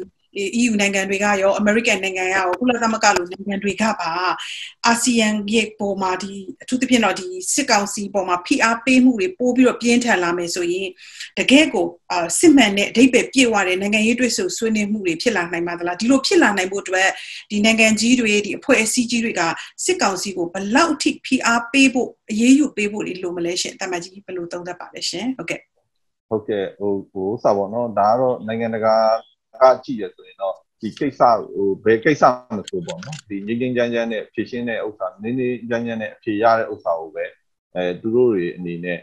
[0.59, 4.11] EU နိုင်ငံတွေကရော American နိုင်ငံကရောကုလသမဂ္ဂလိုနိုင်ငံတွေကပါ
[4.91, 10.87] ASEAN ရဲ့ပုံမှာဒီအထူးသဖြင့်တော့ဒီစစ်ကောင်စီပုံမှာဖိအားပေးမှုတွေပိုးပြီးတော့ပြင်းထန်လာမယ်ဆိုရင်
[11.39, 11.85] တကယ်ကို
[12.39, 17.09] စစ်မှန်တဲ့အဓိပ္ပာယ်ပြည့်ဝတဲ့နိုင်ငံရေးတွေ့ဆုံဆွေးနွေးမှုတွေဖြစ်လာနိုင်ပါသလားဒီလိုဖြစ်လာနိုင်ဖို့အတွက်
[17.51, 19.41] ဒီနိုင်ငံကြီးတွေဒီအဖွဲ့အစည်းကြီးတွေက
[19.85, 25.61] စစ်ကောင်စီကိုဘလောက်ထိဖိအားပေးဖို့အရေးယူပေးဖို့လိုမလဲရှင်အတမကြီးဘယ်လိုသုံးသပ်ပါလဲရှင်ဟုတ်ကဲ့
[26.29, 28.95] ဟုတ်ကဲ့ဟိုဟိုစပါတော့နော်ဒါကတော့နိုင်ငံတကာ
[29.61, 31.21] ကကြည့်ရဆိုရင်တော့ဒီကိစ္စ
[31.53, 32.23] ဟိုဘယ်ကိစ္စ
[32.57, 37.25] မဆိုပေါ့နော်ဒီငြိမ်းငြိမ်းချမ်းချမ်းနဲ့ဖြည့်ရှင်းတဲ့ဥစ္စာနင်းနေချမ်းချမ်းနဲ့အဖြေရတဲ့ဥစ္စာကိုပဲ
[37.75, 38.99] အဲသူတို့တွေအနေနဲ့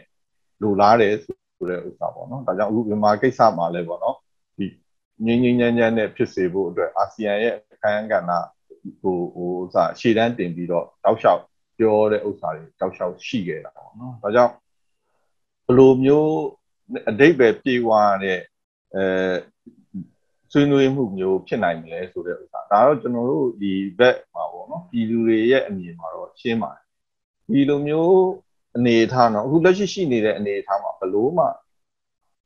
[0.61, 4.17] လိုလားတယ်ဆိုတဲ့ဥစ္စာပေါ့နော်ဒါကြောင့်အခုမြန်မာကိစ္စမှာလည်းပေါ့နော်
[4.57, 4.65] ဒီ
[5.25, 8.31] ငြိမ်းငြိမ်းချမ်းချမ်းနဲ့ဖြစ်စေဖို့အတွက်အာဆီယံရဲ့အခမ်းကဏ္ဍ
[9.01, 11.41] ဟိုဟိုဥစ္စာရှေ့တန်းတင်ပြီးတော့တောက်လျှောက်
[11.77, 14.53] ပြောတဲ့ဥစ္စာတွေတောက်လျှောက်ရှိခဲ့တာပေါ့နော်ဒါကြောင့်
[15.67, 16.35] ဘလိုမျိုး
[17.09, 18.39] အတိတ်ပဲပြေးသွားတဲ့
[18.95, 19.03] အဲ
[20.55, 26.85] ဆွေးနွေးမှုမျိုးဖြစ်နိုင်မလဲဆိုတဲ့ဥစ္စာဒါတော့ကျွန်တော်တို့ဒီဘက်မှာပေါ့နော်ပြည်သူတွေရဲ့အမြင်မှာတော့ရှင်းပါတယ်
[27.51, 28.17] ဒီလိုမျိုး
[28.77, 31.45] အနေအထားတော့အခုလက်ရှိရှိနေတဲ့အနေအထားမှာဘလို့မှ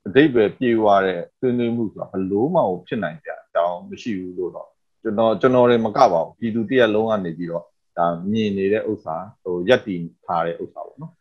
[0.06, 4.70] အတိတ်ပဲပြေဝတဲ့ဆွေးနွေးမှုဆိုတာဘလို့မှဖြစ်နိုင်ကြအကြောင်းမရှိဘူးလို့တော့
[5.04, 7.64] ကျွန်တော်ကျွန်တော်တွေမကပါဘူးပြည်သူတရက်လုံးကနေပြီးတော့
[7.98, 11.12] ဒါမြင်နေတဲ့ဥစ္စာဟိုရက်တည်ထားတဲ့ဥစ္စာပေါ့နော်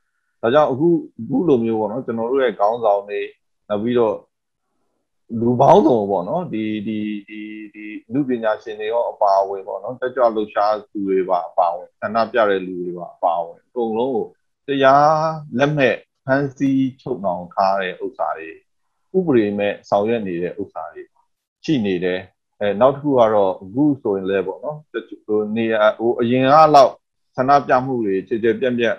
[0.42, 0.88] ဒါကြောင့်အခု
[1.18, 3.20] အခုလိုမျိုးပေါ့နော်ကျွန်တော်တို့ရဲ့ခေါင်းဆောင်တွေ
[3.68, 4.14] နောက်ပြီးတော့
[5.40, 7.40] လူပေါင်းစုံပေါ့နော်ဒီဒီဒီ
[7.74, 14.26] ဒီလူပညာရှင်တွေရောအပါအဝင်ပေါ့နော်တက်ကြွလှူရှားသူတွေပါအပါအဝင်ဆန္ဒပြတဲ့လူတွေပါအပါအဝင်အကုန်လုံးကို
[14.66, 18.50] တရားလက်မဲ့ဖန်ဆီးချုပ်နှောင်ထားတဲ့ဥစ္စာတွေ
[19.16, 21.02] ဥပဒေမဲ့ဆောင်ရွက်နေတဲ့ဥစ္စာတွေ
[21.64, 22.20] ရှိနေတယ်
[22.60, 24.78] အဲနောက်တစ်ခုကတော့အခုဆိုရင်လည်းပေါ့နော်
[25.26, 25.66] ဟိုနေ
[25.98, 26.92] ဟိုအရင်ကလောက်
[27.36, 28.96] ဆန္ဒပြမှုတွေခြေခြေပြက်ပြက်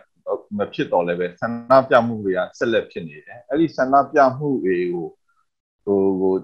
[0.57, 5.07] မဖြစ်တော့လည်းပဲဆန္ဒပြမှုတွေကဆက်လက်ဖြစ်နေတယ်အဲ့ဒီဆန္ဒပြမှုတွေကို
[5.87, 6.35] ဟိုဟို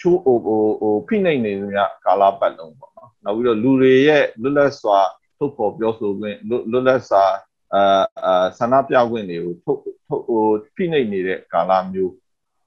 [0.00, 4.98] ချိုးဟိုဟိုဟိုဖိနှိပ်နေကြကာလပတ်လုံးပေါ့နော်နောက်ပြီးတော့လူတွေရဲ့လွတ်လပ်စွာ
[5.38, 6.36] ထုတ်ဖော်ပြောဆိုခွင့်
[6.70, 7.24] လွတ်လပ်စွာ
[7.74, 7.82] အာ
[8.24, 10.44] အာဆန္ဒပြခွင့်တွေကိုထုတ်ထုတ်ဟို
[10.76, 12.12] ဖိနှိပ်နေတဲ့ကာလမျိုး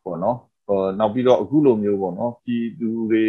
[0.04, 0.38] ပေါ့နော်
[0.68, 3.26] ဟိုနောက်ပြီးတော့အခုလိုမျိုးပေါ့နော်ပြည်သူတွေ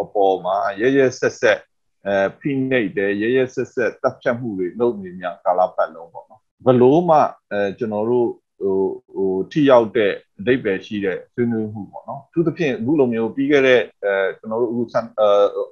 [0.00, 1.60] အပေါ်မှာရရဆက်ဆက်
[2.06, 7.18] အဲဖိနှိပ်တယ်ရရဆက်ဆက်တပ်ဖြတ်မှုတွေလုပ်နေမြကာလပတ်လုံးပေါ့နော်ဘလို့မှ
[7.52, 8.76] အဲကျွန်တော်တို့ဟို
[9.14, 14.82] ဟိုထိရောက်တဲ့ အဓိပ္ပာယ်ရှိတဲ့ဆွေးနွေးမှုပေါ့နော်သူသဖြင့်အခုလိုမျိုးပြီးခဲ့တဲ့အဲကျွန်တော်တို့အခု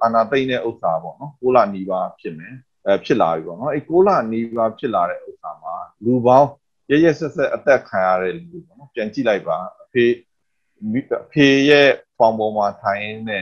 [0.03, 2.53] အာနာသိမ့်တဲ့ဥစ္စာပေါ့နော်ကိုလာနီပါဖြစ်မယ်
[2.85, 6.49] အဲဖြစ်လာပြီပေါ့နော်အဲကိုလာနီပါဖြစ်လာတဲ့ဥစ္စာမှာလူပေါင်း
[6.91, 10.05] ရရဆက်ဆက်အသက်ခံရတဲ့လူပေါ့နော်ပြန်ကြည့်လိုက်ပါအဖေ
[10.79, 13.39] အဖေရဲ့ဖောင်ပေါ်မှာထိုင်နေ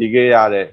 [0.00, 0.66] နေခဲ့ရတဲ့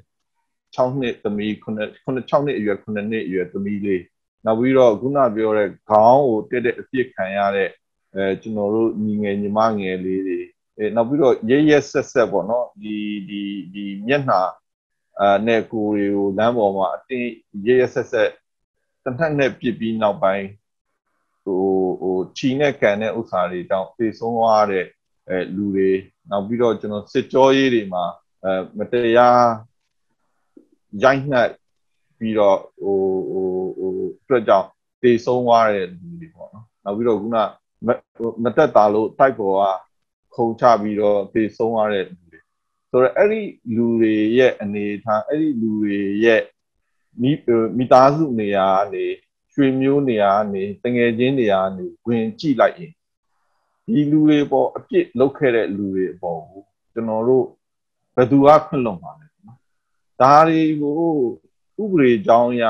[0.76, 1.66] 6နှစ်သမီး9
[2.06, 4.04] 6နှစ်အရွယ်9နှစ်အရွယ်သမီးလေး
[4.46, 7.70] နောက်ပြီးတော့ခုနပြောတဲ့ခေါင်းကိုတက်တဲ့အပြစ်ခံရတဲ့
[8.16, 10.40] အဲကျွန်တော်တို့ညီငယ်ညီမငယ်လေးတွေ
[10.78, 12.96] အဲနောက်ပြီးတော့ရဲရဲဆက်ဆက်ပေါ့နော်ဒီ
[13.30, 13.42] ဒီ
[13.74, 14.42] ဒီမျက်နှာ
[15.20, 17.30] အာနဲ့ကိုယ်တွေကိုလမ်းပေါ်မှာအတင်း
[17.66, 18.30] ရဲရဲဆက်ဆက်
[19.04, 20.48] တနက်နဲ့ပြစ်ပြီးနောက်ပိုင်း
[21.44, 21.64] ဟို
[22.02, 24.86] ဟိုခြီနဲ့ကန်တဲ့ဥစ္စာတွေတောင်ပြေဆုံးသွားတဲ့
[25.30, 25.92] အဲလူတွေ
[26.30, 28.04] နောက်ပြီးတော့ကျွန်တော်စစ်ကြောရေးတွေမှာ
[28.44, 29.46] အဲမတရား
[31.04, 31.50] ရိုက်နှက်
[32.18, 32.98] ပြီးတော့ဟို
[33.32, 34.68] ဟိုဟိုအတွက်ကြောင့်
[35.02, 37.38] တေဆုံးသွားတဲ့လူတွေပေါ့နော်နောက်ပြီးတော့ခုန
[38.44, 42.40] မတက်တာလို့တိုက်ပေါ်ကခုံချပြီးတော့တေဆုံးသွားတဲ့လူတွေ
[42.90, 43.42] ဆိုတော့အဲ့ဒီ
[43.76, 46.42] လူတွေရဲ့အနေထားအဲ့ဒီလူတွေရဲ့
[47.22, 47.32] မိ
[47.78, 49.06] မိသားစုနေရာကနေ
[49.54, 52.94] ရွှေမျိုးနေရာကနေတငယ်ချင်းနေရာကနေဝင်ကြည့်လိုက်ရင်
[53.86, 57.46] ဒီလူတွေပေါ်အပြစ်လုပ်ခဲ့တဲ့လူတွေအပေါ်ကိုကျွန်တော်တို့
[58.16, 59.60] ဘယ်သူကခွင့်လွန်ပါလဲနော်
[60.22, 61.00] ဒါတွေကို
[61.82, 62.64] ဥပဒေကြောင်းအရ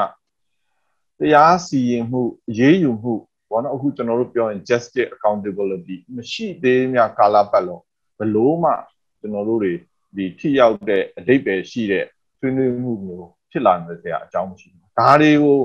[1.20, 2.22] တရားစီရင်မှု
[2.60, 3.13] ရေးယူမှု
[3.56, 7.84] ဘောနော်အခုကျွန်တော်တို့ပြောရင် justice accountability မရှိသေးမြကာလပတ်လုံး
[8.20, 8.72] ဘလို့မှ
[9.20, 9.74] ကျွန်တော်တို့တွေ
[10.15, 12.06] ဒီထိရောက်တဲ့အဓိပ္ပာယ်ရှိတဲ့
[12.39, 15.60] ဆွေးနွေးမှုမျိုးဖြစ်လာနေတဲ့အကြောင်းမရှိဘူးဒါတွေကို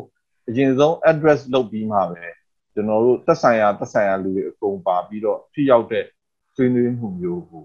[0.49, 2.25] အရင်ဆုံး address လုပ်ပြီးမှပဲ
[2.75, 6.05] ကျွန်တော်တို့သက်ဆိုင်ရာသက်ဆိုင်ရာလူတွေအကုန်ပါပြီးတော့ထိရောက်တဲ့
[6.55, 7.65] ဆွေးနွေးမှုမျိုးကို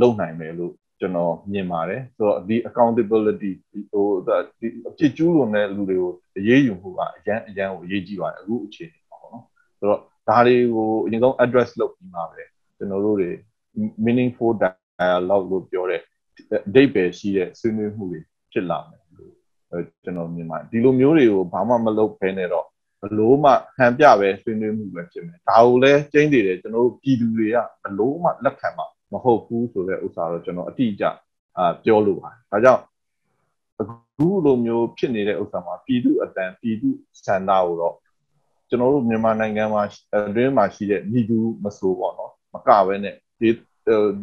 [0.00, 3.52] လုပ်နိုင်မယ်လို့ကျွန်တော်မြင်ပါတယ်ဆိုတော့ဒီ accountability
[3.92, 4.06] ဟို
[4.60, 8.97] ဒီအဖြစ်ကျူးလွန်တဲ့လူတွေကိုအရေးယူမှုကအရန်အရန်ကိုအရေးကြီးပါတယ်အခုအခြေအနေမှာပေါ့နော်
[9.78, 12.42] ဆိုတော့ဒါတွေကိုအရင်ဆုံး address လုပ်ပြီးမှပဲ
[12.76, 13.30] ကျွန်တော်တို့တွေ
[14.04, 16.00] meaningful dialogue လို့ပြောတဲ့
[16.66, 18.20] အဓိပ္ပာယ်ရှိတဲ့ဆွေးနွေးမှုတွေ
[18.52, 19.32] ဖြစ်လာမယ်လို့
[20.04, 22.66] ကျွန်တော်မြင်ပါတယ်ဒီလိုမျိုးတွေကိုဘာမှမလုပ်ဖဲနဲ့တော့
[23.02, 31.04] ဘလို့မှဟန်ပြပဲဆွေးနွေးမှုပဲဖြစ်မယ်ဒါကိုလည်းကျင်းနေတယ်ကျွန်တော်တို့ပြည်သူတွေကဘလို့မှလက်ခံမှာမဟုတ်ဘူးဆိုတဲ့ဥစ္စာတော့ကျွန်တော်အတိအကျ
[31.56, 32.82] အာပြောလို့ပါတယ်ဒါကြောင့်
[33.80, 33.84] အ
[34.16, 36.88] ခုလိုမျိုးဖြစ်နေတဲ့ဥစ္စာမှာပြည်သူအတန်ပြည်သူ
[37.24, 37.94] စံတာကိုတော့
[38.68, 39.82] ကျွန်တော်တို့မြန်မာနိုင်ငံမှာ
[40.28, 43.48] အတွင်းမှာရှိတဲ့ညီသူမဆိုပေါ့နော်မကပဲနဲ့ဒီ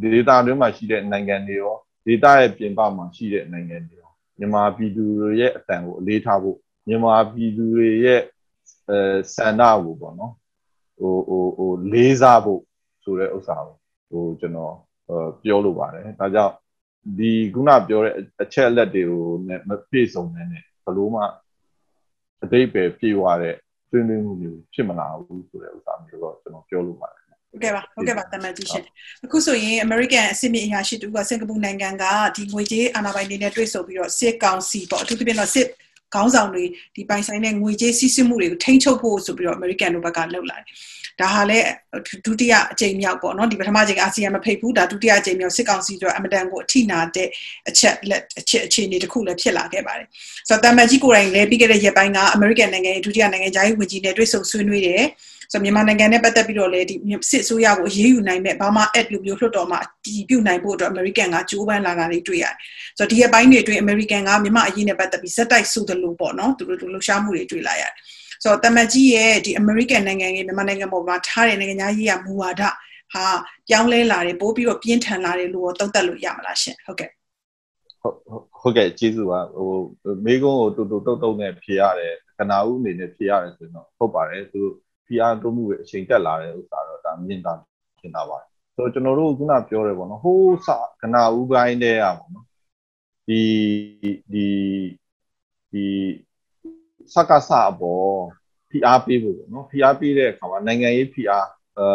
[0.02, 8.22] ဒေတာအတွင်းမှာရှိတဲ့နိုင်ငံတွေရောဒေတာရဲ့ပြင်ပမှာရှိတဲ့နိုင်ငံတွေရောမြန်မာပြည်သူတွေရဲ့အတန်ကိုအလေးထားဖို့မြန်မာပြည်သူတွေရဲ့
[8.90, 9.00] အဲ
[9.36, 10.34] စန္ဒကိုပေါ့နော်
[11.00, 12.62] ဟိုဟိုဟိုလေးစားဖို့
[13.04, 13.76] ဆိုတဲ့ဥစ္စာကို
[14.10, 14.76] ဟိုကျွန်တော်
[15.42, 16.54] ပြောလိုပါတယ်ဒါကြောင့်
[17.18, 19.24] ဒီခုနပြောတဲ့အချက်အလက်တွေကို
[19.68, 20.48] မပြည့်စုံတဲ့
[20.86, 21.22] ဘလို့မှ
[22.44, 23.56] အတိတ်ပဲပြေဝတဲ့
[23.90, 28.86] ဆွေးနွေးမှုမျိုးဖြစ်မလာဘူးဆိုတဲ့ဥစ္စာမျိုးတော့ကျွန်တော်ပြောလိုပါတယ်ဟုတ်ကဲ့ပါဟုတ်ကဲ့ပါတမန်ကြီးရှင်
[29.26, 35.68] အခုဆိုရင် American အစစ်မြစ်အရာရှိတူကစင်ကာပူနိုင်ငံကဒီငွေကြေးအာဏာပိုင်တွေနဲ့တွေ့ဆုံပြီးတော့စစ်ကောင်စီပေါ့အထူးသဖြင့်တော့စစ်
[36.16, 36.64] ခေါင်းဆောင်တွေ
[36.96, 40.66] ဒီပိုင်ဆိုင်တဲ့ငွေကြေးစီးဆင်းမှုတွေကိုထိန်းချုပ်ဖို့ဆိုပြီးတော့ American တို့ဘက်ကလှုပ်လာတယ်
[41.22, 41.68] ဒါဟာလည်း
[42.26, 47.28] ဒုတိယအကြိမ်မြောက်ပေါ့နော်ဒီပထမကြိမ်အာဆီယံမဖိတ်ဘူးဒါဒုတိယအကြိမ်မြောက်စစ်ကောင်စီတို့အမတန်ကိုအထိနာတဲ့
[47.70, 50.08] အချက်လက်အချက်အခြေအနေတစ်ခုလည်းဖြစ်လာခဲ့ပါတယ်
[50.50, 55.04] ဆိုတော့တမန်ကြီးကိုယ်တိုင်လည်းပြီးခဲ့တဲ့ရက်ပိုင်းက American နိုင်ငံရဲ့ဒုတိယနိုင်ငံခြားရေးဝန်ကြီးနဲ့တွေ့ဆုံဆွေးနွေးတယ်
[55.56, 56.96] ဆိုဆိုတော့မြန်မာနိုင်ငံနဲ့ပတ်သက်ပြီးတော့လည်းဒီ
[57.30, 62.56] စစ်အစိုးရကိုအရေးယူနိုင်မဲ့ဘာမှ act လို့မျိုးလွှတ်တော်မှာတည်ပြုနိုင်ဖို့အတွက် American ကကြိုးပမ်းလာတာတွေတွေ့ရတယ်။
[62.98, 67.92] ဆိုတော့ဒီအပိုင်းတွေအတွင်း American ကမြန်မာအရေးနဲ့ပတ်သက်ပြီးဇက်တိုက်ဆိုသလိုပေါ့နော်သူတို့လှုပ်ရှားမှုတွေတွေ့လာရတယ်။
[68.44, 72.62] ဆိုတော့တမတ်ကြီးရဲ့ဒီ American နိုင်ငံရဲ့မြန်မာနိုင်ငံပေါ်မှာထားတဲ့နိုင်ငံသားရေးရမူဝါဒ
[73.14, 73.26] ဟာ
[73.68, 77.10] ပြောင်းလဲလာတယ်ပို့ပြီးတော့ပြင်းထန်လာတယ်လို့သုံးသပ်လို့ရမလားရှင်ဟုတ်ကဲ့
[78.02, 78.18] ဟုတ်
[78.62, 79.72] ဟုတ်ကဲ့ကျေးဇူးပါဟို
[80.26, 84.62] မိကုန်းကိုတူတူတုတ်တုတ်နဲ့ဖြေရတယ်ခဏဦးအနေနဲ့ဖြေရတယ်ဆိုတော့ဟုတ်ပါတယ်သူ
[85.08, 87.54] PR တိုးမှုရဲ့အချိန်တက်လာတဲ့ဥစ္စာတော့ဒါမြင်တာ
[88.00, 92.46] ရှင်းတာပါတယ်ဆိုတော့ကျွန်တော်တို့ခုနပြောတယ်ပေါ့နော်ဟိုးစခဏဦးပိုင်းတည်းอ่ะပေါ့နော်
[93.28, 93.42] ဒီ
[94.34, 94.48] ဒီ
[95.72, 95.86] ဒီ
[97.14, 98.14] စကစအပေါ်
[98.70, 101.46] PR ပေးဖို့ပေါ့နော် PR ပေးတဲ့အခါမှာနိုင်ငံရေး PR
[101.78, 101.88] အဲ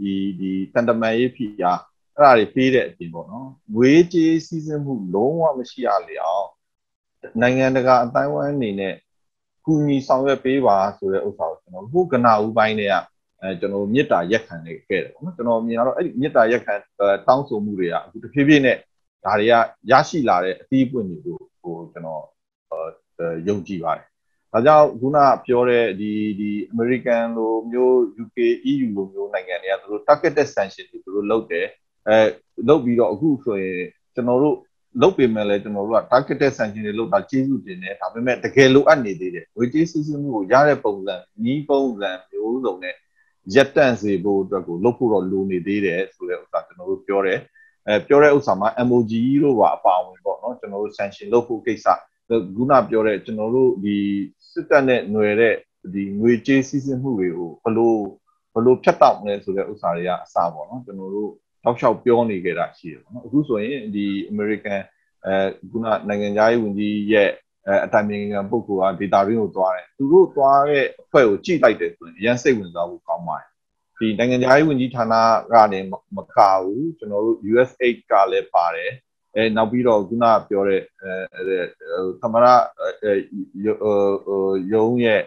[0.00, 1.78] ဒီဒီတန်တမန်ရေး PR
[2.16, 6.48] အဲ့ဒါတွေပေးတဲ့အပြင်ပေါ့နော်ငွေကြေးစီးဆင်းမှုလုံးဝမရှိရလေအောင်
[7.42, 8.94] နိုင်ငံတကာအတိုင်းဝိုင်းအနေနဲ့
[9.64, 12.94] ကူညီဆောင်ရွက်ပေးပါဆိုတဲ့ဥစ္စာကို ကျွန်တော်ဟိုကနာဦးပိုင်းတွေက
[13.40, 16.74] အဲကျွန်တော်မေတ္တာရက်ခံနေခဲ့တယ်ပေါ့နော်ကျွန်တော်မြင်တော့အဲ့ဒီမေတ္တာရက်ခံ
[17.26, 18.76] တောင်းဆိုမှုတွေကအခုတဖြည်းဖြည်းနဲ့
[19.24, 19.54] ဒါတွေက
[19.90, 22.24] ရရှိလာတဲ့အသီးပွင့်တွေကိုဟိုကျွန်တော်
[23.48, 24.06] ယုံကြည်ပါတယ်
[24.52, 28.38] ဒါကြောင့်ခုနပြောတဲ့ဒီဒီ American လိုမျိုး UK
[28.70, 31.66] EU လိုမျိုးနိုင်ငံတွေကသူတို့ targeted sanction တွေသူတို့လုပ်တယ်
[32.08, 32.18] အဲ
[32.68, 33.80] လုပ်ပြီးတော့အခုဆိုရင်
[34.14, 34.56] ကျွန်တော်တို့
[35.00, 42.94] လုပ်ပေမဲ့လည်းကျွန်တော်တို့က targeted sanction တွေလုပ်တာကျေးဇူးတင်တယ်ဒါပေမဲ့တကယ်လိုအပ်နေသေးတယ်ဝေကြေးစီးဆင်းမှုကိုရတဲ့ပုံစံနီးပုံစံမျိုးစုံနဲ့
[43.54, 47.38] ရက်တန့်စေဖို့အတွက်ကိုလုပ်ဖို့တော့လိုနေသေးတယ်ဆိုတဲ့ဥစ္စာကျွန်တော်တို့ပြောတယ်
[47.86, 51.86] အဲပြောတဲ့ဥစ္စာမှာ MOG တို့ပါအပါဝင်ပေါ့နော်ကျွန်တော်တို့ sanction လုပ်ဖို့ကိစ္စ
[52.56, 53.96] ခုနပြောတဲ့ကျွန်တော်တို့ဒီ
[54.52, 55.54] စစ်တပ်နဲ့ຫນွယ်တဲ့
[55.94, 57.98] ဒီငွေကြေးစီးဆင်းမှုတွေကိုဘလို့
[58.54, 61.30] ဘလို့ဖြတ်တောက်မလဲဆိုတဲ့ဥစ္စာတွေကအစပေါ့နော်ကျွန်တော်တို့
[61.66, 64.80] တောက်လျှောက်ပြောနေကြတာရှိတယ်ပေါ့နော်အခုဆိုရင်ဒီ American
[65.26, 65.34] အဲ
[65.70, 67.30] ခုနနိုင်ငံသားရေးဝန်ကြီးရဲ့
[67.66, 73.48] အဲအတိုင်ပင်ခံပုဂ္ဂိုလ်ကဒေတာရင်းကိုသွားတယ်သူတို့သွားတဲ့အဖွဲ့ကိုကြည့်လိုက်တယ်ဆိုရင်အရင်စိတ်ဝင်စားဖို့ကောင်းပါတယ်
[73.98, 75.14] ဒီနိုင်ငံသားရေးဝန်ကြီးဌာန
[75.52, 75.80] ကနေ
[76.16, 78.92] မကဘူးကျွန်တော်တို့ USAID ကလည်းပါတယ်
[79.34, 81.58] အဲနောက်ပြီးတော့ခုနပြောတဲ့အဲ
[82.20, 82.46] သမရ
[84.72, 85.22] ရုံးရဲ့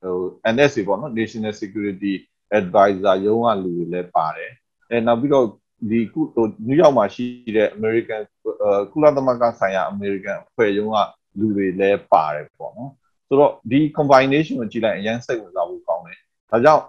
[0.00, 0.16] ဟို
[0.54, 2.14] NSA ပေါ့နော် National Security
[2.58, 4.52] Advisor ရုံးကလူတွေလည်းပါတယ်
[4.90, 5.46] အဲနောက်ပြီးတော့
[5.90, 7.24] ဒီခုဟိုနယူးယောက်မှာရှိ
[7.56, 8.22] တဲ့ American
[8.92, 10.98] ကုလသမဂ္ဂဆိုင်ရာ American အဖွဲ့ရုံးက
[11.38, 12.90] လူတွေလည်းပါတယ်ပေါ့နော်
[13.28, 16.18] ဆိုတော့ဒီ combination ကိုကြည့်လိုက်အရင်စိတ်ဝင်စားဖို့ကောင်းတယ်
[16.50, 16.84] ဒါကြောင့်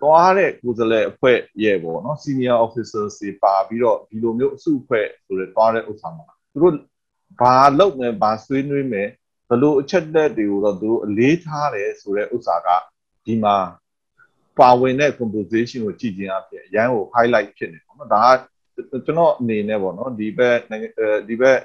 [0.00, 6.74] သွားတဲ့ကိုယ်စားလှယ်အဖွဲ့ရဲ့ပေါ့နော် senior officers တွေပါပြီးတော့ဒီလိုမျိုးအစုအဖွဲ့ဆိုတဲ့သွားတဲ့ဥစ္စာမှာသူတို့
[7.40, 9.08] ဘာလုပ်မယ်ဘာဆွေးနွေးမယ်
[9.48, 12.68] ဘလို့အချက်လက်တွေကိုတော့သူတို့အလေးထားတယ်ဆိုတဲ့ဥစ္စာက
[13.26, 13.56] ဒီမှာ
[14.60, 18.36] ပါဝင်တဲ့ composition ကိုကြည့်ခြင်းအဖြစ်အရန်ကို highlight ဖြစ်နေပေါ့နော်ဒါက
[19.04, 20.56] ကျွန်တော်အနေနဲ့ပေါ့နော်ဒီဘက်
[21.28, 21.58] ဒီဘက်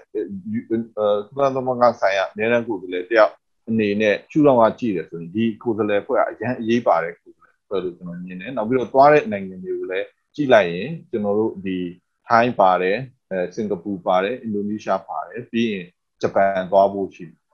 [1.35, 3.33] ကုလသမဂ္ဂဆိုင်ရာအများအားကိုယ်စားလှယ်တယောက်
[3.69, 11.77] အနေနဲ့ရှုထောင့်ကကြည့်တယ်ဆိုရင်ဒီကိုယ်စားလှယ်ဖွဲ့ကအရန်အရေးပါတယ်ကိုယ်စားလှယ်ဖွဲ့လို့ကျွန်တော်မြင်တယ်နောက်ပြီးတော့သွားတဲ့နိုင်ငံတွေကိုလည်းကြည့်လိုက်ရင်ကျွန်တော်တို့ဒီ
[12.27, 12.97] ထိုင်းပါတယ်
[13.31, 15.85] အဲစင်ကာပူပါတယ်အင်ဒိုနီးရှားပါတယ်ပြီးရင်
[16.21, 17.44] ဂျပန်သွားဖို့ရှိတယ်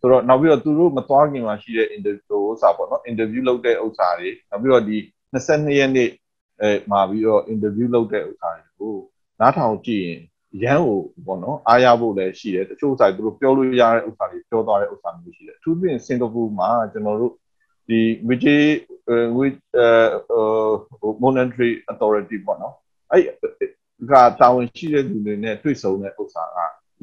[0.00, 4.96] ဆိုတော့နောက်ပြီးတော့သူတို့မသွားခင်မှာရှိတဲ့ interview ဥစ္စာပေါ့နော် interview လုပ်တဲ့ဥစ္စာတွေနောက်ပြီးတော့ဒီ
[5.32, 6.10] 22ရက်နေ့
[6.60, 8.96] အဲမှာပြီးတော့ interview လုပ်တဲ့ဥစ္စာတွေကို
[9.40, 10.20] နားထောင်ကြည့်ရင်
[10.62, 17.32] ရန်ကိုပေါ့နော်အားရဖို့လည်းရှိတယ်တချို့ဆိုင်သူတို့ပြောလို့ရတဲ့ဥစ္စာတွေပြောသွားတဲ့ဥစ္စာမျိုးရှိတယ်အထူးသဖြင့်စင်ကာပူမှာကျွန်တော်တို့
[17.88, 18.64] ဒီငွေကြေး
[19.36, 22.74] ငွေအဲ monetary authority ပေါ့နော်
[23.10, 23.22] အဲ့
[24.10, 26.58] ကတာဝန်ရှိတဲ့လူတွေနဲ့တွေ့ဆုံတဲ့ဥစ္စာက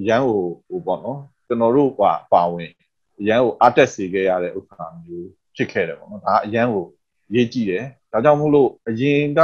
[0.08, 2.72] ရန်ကိုဟိုပေါ့နော်ကျွန်တော်တို့ပါပါဝင်
[3.20, 6.86] အရန်ကိုအတက်စေခဲ့ရတဲ့ဥစ္စာမျိုးဖြစ်ခဲ့တယ်ပေါ့နော်ဒါအရန်ကို
[7.34, 9.42] ရေးကြည့်တယ်ဒါကြောင့်မို့လို့အရင်က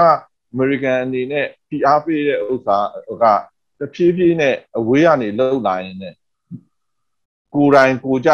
[0.54, 2.78] American အနေနဲ့ PR ပေးတဲ့ဥစ္စာ
[3.24, 3.26] က
[3.80, 6.18] တဖြည်းဖြည်းနဲ့အဝေးကနေလှုပ်လာရင်လည်း
[7.54, 8.30] ကိုယ်တိုင်ကိုကြ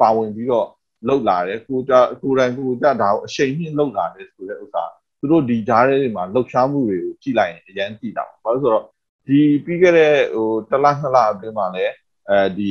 [0.00, 0.68] ပါဝင်ပြီးတော့
[1.08, 4.84] လှုပ်လာတယ်ကိုကြကိုယ်တိုင်ကိုကြဒါကိုအရှိန်မြင့်လှုပ်လာတယ်ဆိုတဲ့ဥစ္စာ
[5.18, 8.84] သူတို့ဒီဓာတ်တွေမှာလှုပ်ရှားမှုတွေကိုကြည့်လိုက်ရင်အရန်ကြည့်တာပါဘာလို့ဆိုတော့
[9.26, 11.94] ဒီပြီးခဲ့တဲ့ဟိုတစ်လနှစ်လအတွင်းမှာလည်း
[12.28, 12.70] အဲဒီ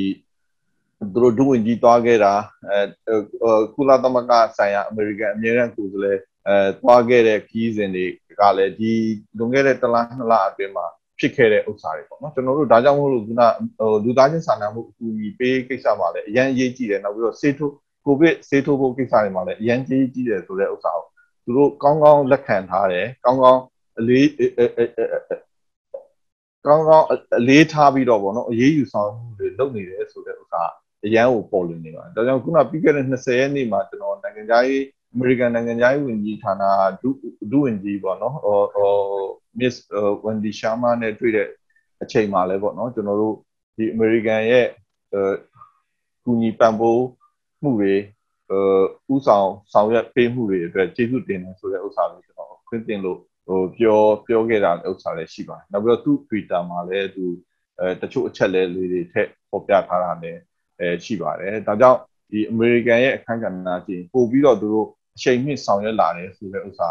[1.14, 2.34] သူတို့ဒုဝန်ကြီးသွားခဲ့တာ
[2.70, 3.16] အဲ
[3.74, 8.06] ကုလသမဂ္ဂဆိုင်ရာအမေရိကန်အမြဲတမ်းကိုယ်စားလှယ်အဲသွားခဲ့တဲ့ခီးစဉ်တွေ
[8.40, 8.92] ကလည်းဒီ
[9.38, 10.86] လွန်ခဲ့တဲ့တစ်လနှစ်လအတွင်းမှာ
[11.20, 13.42] ဖြစ်ခဲ့တဲ့ဥစ္စာတွေပေါ့နော်ကျွန်တော်တို့ဒါကြောင့်မို့လို့ခုန
[13.80, 17.74] ဟိုလူသားချင်းစာနာမှုအကူအညီပေးကိစ္စမှာလည်းအရန်အရေးကြီးတယ်နောက်ပြီးတော့ဆေးထိုး
[18.06, 21.06] ကိုဗစ်ဆေးထိုးဖို့ကိစ္စတွေမှာလည်းအရန်ကြီးကြီးတယ်ဆိုတဲ့ဥစ္စာကို
[21.46, 23.62] သူတို့ကောင်းကောင်းလက်ခံထားတယ်ကောင်းကောင်း
[24.00, 24.28] အလေး
[26.66, 27.06] ကောင်းကောင်း
[27.40, 30.64] အလေးထားပြီးတော့ဗောနော်အရေးယူဆောင်မှုတွေလုပ်နေတယ်ဆိုတဲ့ဥစ္စာ
[31.06, 34.84] အရန်ကိုပေါ်လွင်နေပါတယ်ဒါကြောင့်ခုနပြီးခဲ့တဲ့20ရက်နေ့မှာကျွန်တော်နိုင်ငံသားရေး
[35.14, 36.64] အမေရိကန်နိုင်ငံသားရေးဝန်ကြီးဌာန
[37.02, 37.10] ဒု
[37.52, 38.92] ဒုဝန်ကြီးပေါ့နော်ဟိုဟို
[39.60, 39.76] Miss
[40.26, 41.48] Wendy Sharma နဲ့တွေ့တဲ့
[42.04, 43.36] အချိန်မှာလဲပေါ့နော်ကျွန်တော်တို့
[43.78, 44.68] ဒီအမေရိကန်ရဲ့
[46.24, 47.04] ကူညီပံ့ပိုး
[47.64, 47.94] မှုတွေ
[49.14, 57.26] ဥဆောင်ဆောင်ရွက်ပေးမှုတွေအတွက်ကျေးဇူးတင်တယ်ဆိုတဲ့ဥစ္စာကိုကျွန်တော်ခွင့်တင်လို့ဟိုပြောပြောခဲ့တာဥစ္စာလည်းရှိပါတယ်နောက်ပြီးတော့သူ့ Twitter မှာလည်းသူ
[57.80, 60.40] အဲတချို့အချက်လဲလေးတွေထက်ပေါ်ပြထားတာလည်း
[60.80, 62.00] အဲရှိပါတယ်ဒါကြောင့်
[62.32, 66.90] ဒီ American ရဲ့အခန်းကဏ္ဍကြီးပို့ပြီးတော့သူတို့အချိန်မြင့်ဆောင်ရွက်လာတယ်ဆိုတဲ့ဥစ္စာ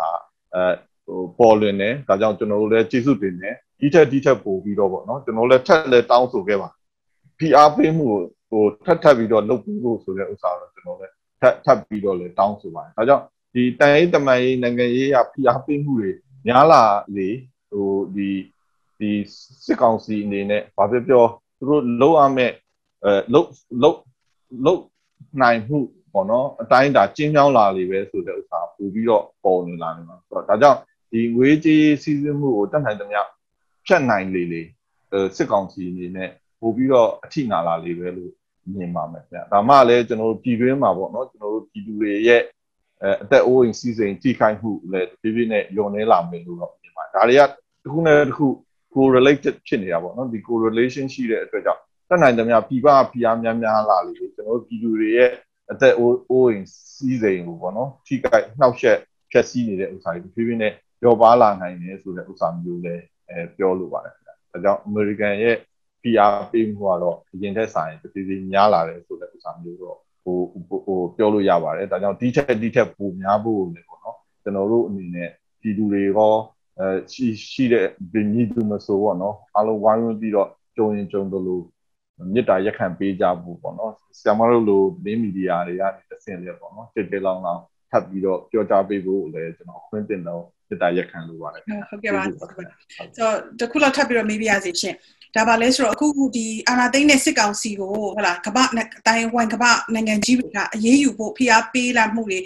[0.55, 0.63] အဲ
[1.07, 6.69] ဟိုပေါ်လွင်တယ်ဒါကြောင့်ကျွန်တော်တို့လည်းကျေးဇူးတင်တယ်ဒီထက်ဒီထက်ပို့ပြီးတော့ပေါ့နော်ကျွန်တော်လည်းထက်လည်းတောင်းဆိုခဲ့ပါ
[7.39, 8.21] PR ပေးမှုကို
[8.51, 13.25] ဟိုထပ်ထပ်ပြီးတော့လုပ်ပြီးဖို့ဆိုတဲ့ဥစ္စာတော့ကျွန်တော်လည်းထပ်ထပ်ပြီးတော့လည်းတောင်းဆိုပါတယ်ဒါကြောင့်
[13.55, 16.11] ဒီတန်ရေးတမန်ရေးနိုင်ငံရေးရ PR ပေးမှုတွေ
[16.47, 16.83] များလာ
[17.17, 17.29] လေ
[17.71, 18.31] ဟိုဒီ
[18.99, 19.11] ဒီ
[19.65, 21.25] စစ်ကောင်စီအနေနဲ့ဘာပြောပြော
[21.59, 22.53] သူတို့လုံးအမဲ့
[23.05, 23.51] အဲလုံး
[23.83, 24.01] လုံး
[24.65, 24.83] လုံး
[25.43, 25.79] နိုင်မှု
[26.13, 30.79] ပေါ့နော်အတိုင်းဒါကျင်းချောင်းလာလေပဲဆိုတဲ့ဥစ္စာပို့ပြီးတော့ပေါ်နေလာနေမှာဆိုတော့ဒါကြောင့်
[31.13, 33.21] ဒီငွေကြေးစီးဆင်းမှုကိုတတ်နိုင်သမျှ
[33.87, 34.63] ဖြတ်နိုင်လေလေ
[35.37, 36.31] စစ်ကောင်စီအနေနဲ့
[36.61, 38.33] ပို့ပြီးတော့အထိနာလာလေပဲလို့
[38.75, 42.43] မြင်ပါမယ်ခင်ဗျဒါမှလည်းကျွန်တော်တို့ပြည်တွင်းမှာပေါ့နော်ကျွန်တော်တို့ပြည်သူတွေရဲ့
[43.03, 47.43] အဲအသက်အိုးအိမ်စီးစိမ်ထိခိုက်မှုလည်းတဖြည်းဖြည်းနဲ့ညှော်နေလာမယ်လို့တော့မြင်ပါတယ်ဒါတွေက
[47.83, 48.47] တစ်ခုနဲ့တစ်ခု
[48.95, 55.31] correlated ဖြစ်နေတာပေါ့နော်ဒီ correlation ရှိတဲ့အတွက်ကြောင့် တတ်နိုင်သမျှပြည်ပဖိအားများများလာလေကျွန်တော်တို့ပြည်သူတွေရဲ့
[55.71, 58.99] အသက်အိုးအိုးအိမ်စီးစိမ်ကိုပေါ့နော်ထိခိုက်နှောက်ယှက်
[59.31, 65.57] ဖြက်စီးနေတဲ့ဥစ္စာတွေတဖြည်းဖြည်းနဲ့ကျော်ပါလာနိုင်တယ်ဆိုတဲ့ဥစ္စာမျိုးလည်းအဲပြောလိုပါတယ်ခင်ဗျ။ဒါကြောင့် American ရဲ့
[66.03, 70.39] PR ပေးမှုကတော့အရင်ထက်ဆိုင်တဖြည်းဖြည်းများလာတယ်ဆိုတဲ့ဥစ္စာမျိုးတော့ဟို
[70.87, 76.35] ဟိုပြောလို့ရပါတယ်။ဒါကြောင့်ဒီထက်ဒီထက်ပိုများဖို့လည်းပေါ့နော်။ကျွန်တော်တို့အနေနဲ့ပြည်သူတွေရော
[76.79, 81.63] အဲရှိရှိတဲ့ဗီနီတူမဆိုပေါ့နော်။အားလုံးဝိုင်းဝန်းပြီးတော့ကြုံရင်ကြုံတယ်လို့
[82.33, 92.35] မေတ္တာရက်ခံပေးကြဖို့ပေါ့နော်။ဆရာမတို့လိုလင်းမီဒီယာတွေကနေတစ်ဆင့်လေးပေါ့နော်။တက်တက်လောင်းလောင်းထပ်ပြီးတော့ပြောကြားပေးဖို့လည်းကျွန်တော်ခွင့်တင်တော့မေတ္တာရက်ခံလိုပါတယ်ဟုတ်ကဲ့ပါဆို
[93.19, 94.95] တော့တခုလောက်ထပ်ပြီးတော့မေးပြရစီရှင်
[95.37, 98.65] ဒါပါလဲဆိုတော့အခုဒီအာနာသိန်းနဲ့စစ်ကောင်စီကိုဟုတ်လားကမ္ဘာ
[99.07, 102.39] တိုင်းဝန်ကမ္ဘာနိုင်ငံကြီးတွေကအရေးယူဖို့ဖိအားပေးလာမှုတွေ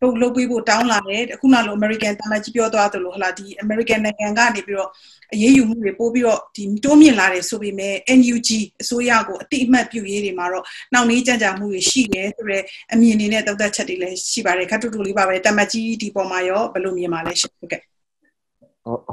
[0.00, 4.90] ပုတ်လုပ်ပေးဖို့တောင်းလာတယ်အခုနလို American တမန်ကြီးပြောသွားသလိုဟလာဒီ American နိုင်ငံကနေပြီးတော့
[5.32, 8.48] အရေးယူမှုတွေပို့ပြီးတော့ဒီတိုးမြင့်လာတယ်ဆိုပေမဲ့ NUG
[8.82, 17.82] အစိုးရကိုအတိအမှတ်ပြုရေးတွေမှာတော့နှောင့်နှေးကြံ့ကြာမှုတွေရှိတယ်ဆိုတော့အမြင်တွေနဲ့သုံးသပ်ချက်တွေလည်းရှိပါတယ်ခတ်တူတူလေးပါပဲတမန်ကြီးဒီပေါ်မှာရောဘယ်လိုမြင်ပါလဲရှင့်ဟုတ်ကဲ့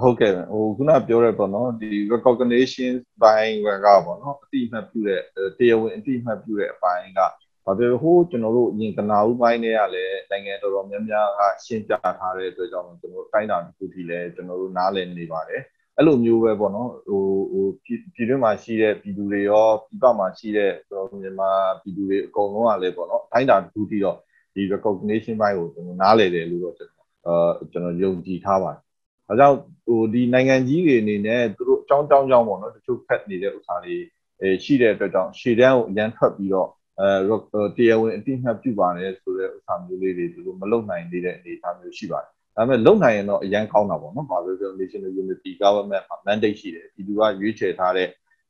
[0.02, 5.22] ဟုတ်ကဲ့ဟိုခုနပြောရဲပေါ့နော်ဒီ recognition ဘိုင်းကပေါ့နော်အတိအမှတ်ပြုတဲ့
[5.58, 7.20] တရားဝင်အတိအမှတ်ပြုတဲ့အပိုင်းက
[7.66, 15.62] ဘာဖြစ်ဟိုးကျွန်တော်တို့အရင်ကနာဦးပိုင်းတွေကလည်း နိုင်ငံတော်တော်များများကရှင်းပြထားတဲ့အတွက်ကြောင့်ကျွန်တော်တိုင်းတာတစ်ခုထိလည်းကျွန်တော်တို့နားလည်နေပါတယ်
[15.98, 17.90] အဲ့လိုမျိုးပဲပေါ့နော်ဟိုဟိုပြ
[18.22, 24.18] ည်တွင်းမှာရှိတဲ့ပြည်သူတွေရောပြည်ပမှာရှိတဲ့ကျွန်တော်မြန်မာပြည်သူတွေအကုန်လုံးကလည်းပေါ့နော်တိုင်းတာတစ်ခုထိတော့
[24.56, 28.80] ဒီ recognition ဘိုင်းကိုကျွန်တော်နားလည်တယ်လို့တော့ကျွန်တော်အဲကျွန်တော်ယုံကြည်ထားပါတယ်။
[29.28, 33.96] ဒါကြောင့်ဟိုဒီနိုင်ငံကြီးတွေအနေနဲ့သူတို့အကြောင်းကြောင်းကြောင်းပေါ့နော်တချို့ဖက်နေတဲ့ဥစ္စာတွေ
[34.42, 36.70] အဲရှိတဲ့အတွက်ကြောင့်ရှေ့တန်းကိုအရန်ထွက်ပြီးတော့
[37.00, 48.08] အဲတရားဝင်အတိအမှတ်ပြုပါတယ်ဆိုတဲ့ဥစ္စာမျိုးလေးတွေသူတို့မလုံနိုင်သေးတဲ့အနေအထားမျိုးရှိပါတယ်။ဒါပေမဲ့လုံနိုင်ရင်တော့အရန်ကောင်းတာပေါ့နော်။ဘာလို့လဲဆိုတော့ National Unity Government mandate ရှိတယ်။ဒီလူကရွေးချယ်ထားတဲ့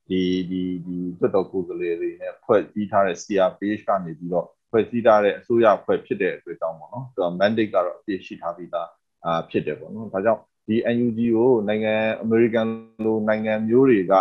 [0.09, 8.87] ဒီဒီဒီတွတ်တော်ကိုယ်စားလှယ်တွေနဲ့ဖွဲ့စည်းထားတဲ့ CRPH ကနေပြီးတော့ဖွဲ့စည်းထားတဲ့အစိုးရဖွဲ့ဖြစ်တဲ့အတွက်ကြောင့်ပေါ့နော်။သူက mandate ကတော့အပြည့်ရှိထားပြီးသား
[9.25, 12.67] အာဖြစ်တယ်ပေါ့နော်။ဒါကြောင့်ဒီ NUG ကိုနိုင်ငံအမေရိကန်
[13.05, 14.13] လိုနိုင်ငံမျိုးတွေက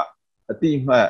[0.50, 1.06] အတိအမှတ်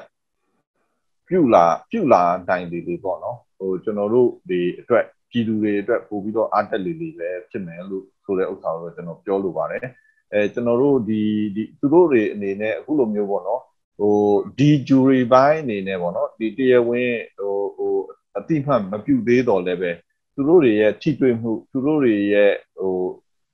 [1.33, 9.85] ပြုလာပြုလာနိုင်လေလေပေါ့နော်ဟိုကျွန်တော်တို့ဒီအတွက်ပြည်သူတွေအတွက်ပို့ပြီးတော့အားတက်လေလေပဲဖြစ်မယ်လို့ဆိုတဲ့ဥစ္စာကိုကျွန်တော်ပြောလိုပါတယ်
[10.33, 11.23] အဲကျွန်တော်တို့ဒီ
[11.57, 13.63] ဒီသူတို့တွေအနေနဲ့အခုလိုမျိုးပေါ့နော်
[13.99, 14.17] ဟို
[14.59, 17.95] ဒီ jury ဘိုင်းအနေနဲ့ပေါ့နော်ဒီတရားဝင်ဟိုဟို
[18.39, 19.91] အတိမှတ်မပြုသေးတော့လည်းပဲ
[20.35, 22.95] သူတို့တွေရဲ့ထိတွေ့မှုသူတို့တွေရဲ့ဟို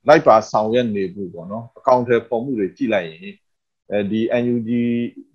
[0.07, 3.35] လိုက်ပါဆောင်ရွက်နေဘူးပေါ့နော်အကောင့်ထဲပေါ်မှုတွေကြည့်လိုက်ရင်
[3.91, 4.69] အဲဒီ NUG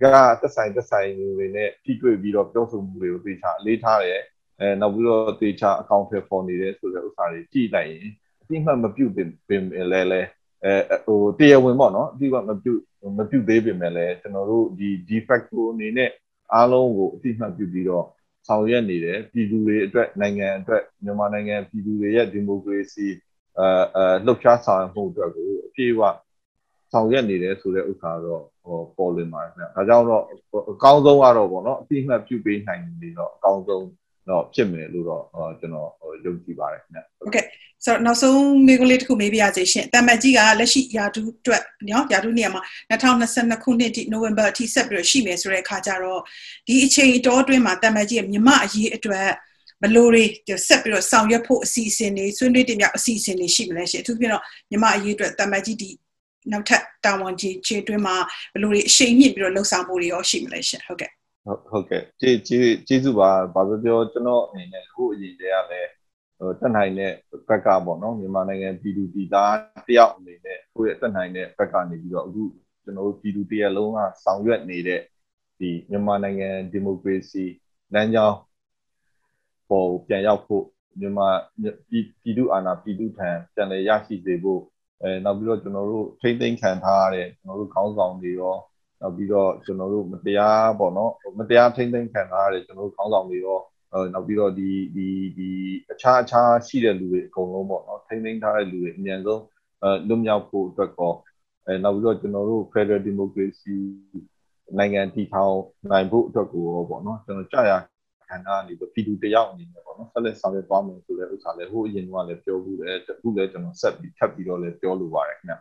[0.03, 0.05] က
[0.41, 4.23] သက်ဆိုင်သက်ဆိုင်တွေနဲ့ထိတွေ့ပြီးတော့ပြောဆိုမှုတွေကိုသေချာအလေးထားတယ်
[4.61, 8.09] အဲနောက်ပြီးတော့သေချာအကောင့်ထဲပေါ်နေတယ်ဆိုတဲ့ဥစ္စာတွေကြည့်လိုက်ရင်
[8.43, 9.13] အတိမှတ်မပြုတ်
[9.49, 9.63] ပင်
[9.93, 10.23] လဲလဲ
[10.65, 12.81] အဲဟိုတရားဝင်ပေါ့နော်အတိမှတ်မပြုတ်
[13.19, 16.11] မပြုတ်သေးပင်လဲကျွန်တော်တို့ဒီ defect ကိုအနေနဲ့
[16.55, 18.07] အားလုံးကိုအတိမှတ်ပြုတ်ပြီးတော့
[18.49, 23.07] ဆောင်ရွက်နေတယ်ပြည်သူတွေအတွက်နိုင်ငံအတွက်မြန်မာနိုင်ငံပြည်သူတွေရဲ့ဒီမိုကရေစီ
[23.59, 26.03] အဲအဲလှုပ်ရှားဆောင်မှုအတွက်ကိုအပြည့်အဝ
[26.95, 30.23] ဆောင်ရွက်နေတယ်ဆိုတဲ့ဥစ္စာတော့ဟောပေါ်လွင်ပါတယ်ခင်ဗျ။ဒါကြောင့်တော့
[30.73, 33.87] အကောင်းဆုံးကတော့ပေါ့နော်အတိအမှတ်ပြုပေးနိုင်နေတော့အကောင်းဆုံး
[34.29, 35.23] တော့ဖြစ်မယ်လို့တော့
[35.61, 35.91] ကျွန်တော်
[36.25, 37.45] ယုံကြည်ပါတယ်ခင်ဗျ။ဟုတ်ကဲ့
[37.85, 46.21] ဆိုတော့နောက်ဆုံးမိကုလေးတစ်ခုမေးပြရစီရှင်။တမန်ကြီးကလက်ရှိယာတူအတွက်နော်ယာတူနေရာမှာ2022ခုနှစ်ဒီနိုဝင်ဘာအထိဆက်ပြီးတော့ရှိမယ်ဆိုတဲ့အခါကျတော့
[46.67, 49.29] ဒီအချိန်တော်အတွင်းမှာတမန်ကြီးရဲ့မြမအရေးအတွက်
[49.83, 50.25] ဘလို့တွေ
[50.67, 55.91] ဆက်ပြီးတော့ဆောင်ရွက်ဖို့အစီအစဉ်တွေဆွေးနွေးတင်ပြအစီအစဉ်တွေရှိမလဲရှင်အထူးဖြင့်တော့မြမအရေးအတွက်တမန်ကြီးဒီ
[56.53, 58.17] နောက်ထပ်တာဝန်ကြီးခြေတွင်းမှာ
[58.55, 61.11] ဘလို့တွေအရှိန်မြင့်ပြီးတော့လှုပ်ဆောင်ဖို့တွေရောရှိမလဲရှင်ဟုတ်ကဲ့
[61.45, 65.91] ဟုတ်ဟုတ်ကဲ့ကျေးကျေးကျေးဇူးပါဘာပြောပြောကျွန်တော်အနေနဲ့အခုအရင်တည်းကလည်း
[66.61, 67.13] တက်နိုင်တဲ့
[67.49, 69.57] ဘက်ကပေါ့နော်မြန်မာနိုင်ငံပြည်သူပြည်သား
[69.89, 72.43] တယောက်အနေနဲ့ကိုယ့်ရဲ့တက်နိုင်တဲ့ဘက်ကနေပြီးတော့အခု
[72.85, 75.01] ကျွန်တော်တို့ပြည်သူတရက်လုံးကဆောင်ရွက်နေတဲ့
[75.59, 77.45] ဒီမြန်မာနိုင်ငံဒီမိုကရေစီ
[77.95, 78.37] လမ်းကြောင်း
[79.71, 80.65] ပေါ်ပြန်ရောက်ဖို့
[81.01, 81.29] မြန်မာ
[81.91, 84.61] ပြည်သူအာဏာပြည်သူထံပြန်လည်ရရှိစေဖို့
[85.05, 88.55] အဲနောက်ပြီးတော့ကျွန်တော်တို့ထိမ့်သိမ်းခံထားရတဲ့ကျွန်တော်တို့ခေါင်းဆောင်တွေရော
[89.01, 93.59] နောက်ပြီးတော့ကျွန်တော်တို့မတရားပေါ့နော်မတရားထိမ့်သိမ်းခံထားရတဲ့ကျွန်တော်တို့ခေါင်းဆောင်တွေရော
[94.15, 95.51] နောက်ပြီးတော့ဒီဒီဒီ
[95.93, 99.43] အခြားအခြားရှိတဲ့လူတွေအကုန်လုံးပေါ့နော်ထိမ့်သိမ်းထားတဲ့လူတွေအများဆုံး
[99.83, 101.13] အဲလွတ်မြောက်ဖို့အတွက်ကော
[101.67, 103.77] အဲနောက်ပြီးတော့ကျွန်တော်တို့ Federal Democracy
[104.79, 105.57] နိုင်ငံတည်ထောင်
[105.91, 107.73] နိုင်ဖို့အတွက်ကိုရောပေါ့နော်ကျွန်တော်ကြာရ
[108.29, 115.55] ခန္ဓာအနေနဲ့ပြည်သူတယောက်အနေနဲ့ပေါ့နော်ဆက်လက်ဆောင်ရွက်သွားမယ်ဆိုတဲ့ဥစ္စာလည်းဟိုအရင်ကလည်းပြောဘူးတယ်အခုလည်းကျွန်တော်ဆက်ပြီးထပ်ပြီးတော့လည်းပြောလိုပါတယ်ခင်ဗျ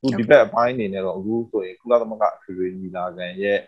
[0.00, 3.58] ခုဒီဘက်အပိုင်းအနေနဲ့တော့အခုဆိုရင်ကုလသမဂ္ဂအထွေထွေညီလာခံရဲ့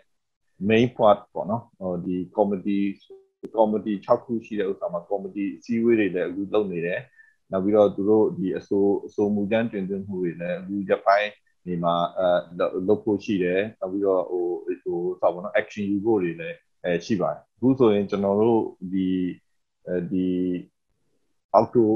[0.69, 2.85] main part ပေါ့နော်ဟိုဒီ committee
[3.57, 6.99] committee 6ခုရှိတဲ့ဥစ္စာမှာ committee အစည်းအဝေးတွေလည်းအခုလုပ်နေတယ်
[7.51, 11.29] နောက်ပြီးတော့သူတို့ဒီအစိုးအစိုးမူကျန်းတွင်သွင်းမှုတွေလည်းအခုရက်ပိုင်း
[11.65, 14.45] ဒီမှာအဲလုပ်ဖို့ရှိတယ်နောက်ပြီးတော့ဟို
[14.83, 18.61] ဟိုဆောက်ပါတော့ action ယူဖို့တွေလည်း အဲရှိပါတယ်အခုဆိုရင်ကျွန်တော်တို့
[18.93, 19.07] ဒီ
[19.87, 20.27] အဲဒီ
[21.53, 21.89] အောက်တို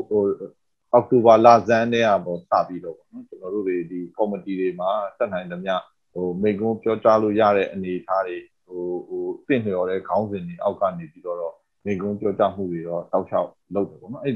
[0.94, 5.74] အောက်တိုဘာလဇန်းတဲ့อ่ะပေါ့စပြီးတော့ပေါ့နော်ကျွန်တော်တို့တွေဒီ committee တွေမှာတက်နိုင်သမျှ
[6.14, 14.36] ဟိုမိကုန်းပြောကြားလို့ရတဲ့အနေအထားတွေဟိုဟိုတင့်လျော်တဲ့ခေါင်းစဉ်တွေအောက်ကနေပြီးတော့မိကုန်းပြောကြားမှုတွေတော့တောက်လျှောက်လုပ်တယ်ပေါ့နော်အဲ့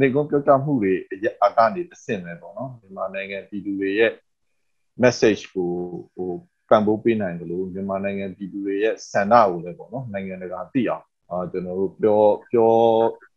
[0.00, 0.92] မိကုန်းပြောကြားမှုတွေ
[1.44, 4.12] အကနေတဆင့်ပဲပေါ့နော်မြန်မာနိုင်ငံပြည်သူတွေရဲ့
[5.02, 5.70] message ကို
[6.14, 6.30] ဟို
[6.70, 12.74] ပံ့ပိုးပေးနိုင်တယ်လို့မြန်မာနိုင်ငံပြည်သူတွေရဲ့ဆန္ဒကိုလည်းပေါ့နော်နိုင်ငံတကာသိအောင်အာကျွန်တော်တို့ပြောပြော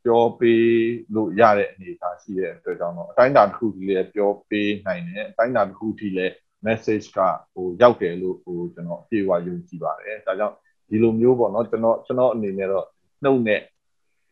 [0.04, 0.68] ပြောပေး
[1.16, 6.34] လို့ရတဲ့အနေအထားရှိတဲ့အတွက်ကြောင့်တော့အတိုင်းအတာတစ်ခုကြီးလည်းပြောပေးနိုင်တယ်အတိုင်းအတာတစ်ခုကြီးလည်း
[6.66, 7.20] message က
[7.54, 10.56] ဟိုရောက်တယ်လို့ဟိုကျွန်တော်အပြေအဝယုံကြည်ပါတယ်ဒါကြောင့်
[10.90, 12.86] ဒီလိုမျိုးပေါ့နော်ကျွန်တော်ကျွန်တော်အနေနဲ့တော့
[13.24, 13.62] နှုတ်နဲ့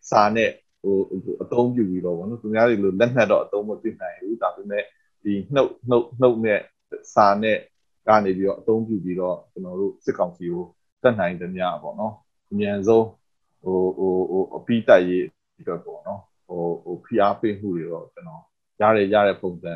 [0.10, 0.98] စာနဲ့ဟို
[1.44, 4.84] အသုံးပြုပြီးတော့ဗောနော်သူများတွေလိုလက်နက်တော့အသုံးမပြုနိုင်ဘူးဒါပေမဲ့
[5.24, 6.60] ဒီနှုတ်နှုတ်နှုတ်နဲ့
[7.14, 7.58] စာနဲ့
[8.10, 10.64] ကနေပြီးတော့အသုံးပြုပြီးတော့ကျွန်တော်တို့စစ်ကောင်စီကို
[11.04, 12.14] တက်နိုင်သမျှပေါ့နော်
[12.52, 13.06] အမြန်ဆုံး
[13.64, 15.26] ဟိုဟိုဟိုအပိတိုက်ရေး
[15.60, 18.42] အတွက်ပေါ့နော်ဟိုဟိုဖိအားပေးမှုတွေတော့ကျွန်တော်
[18.82, 19.74] ရရရတဲ့ပုံစံ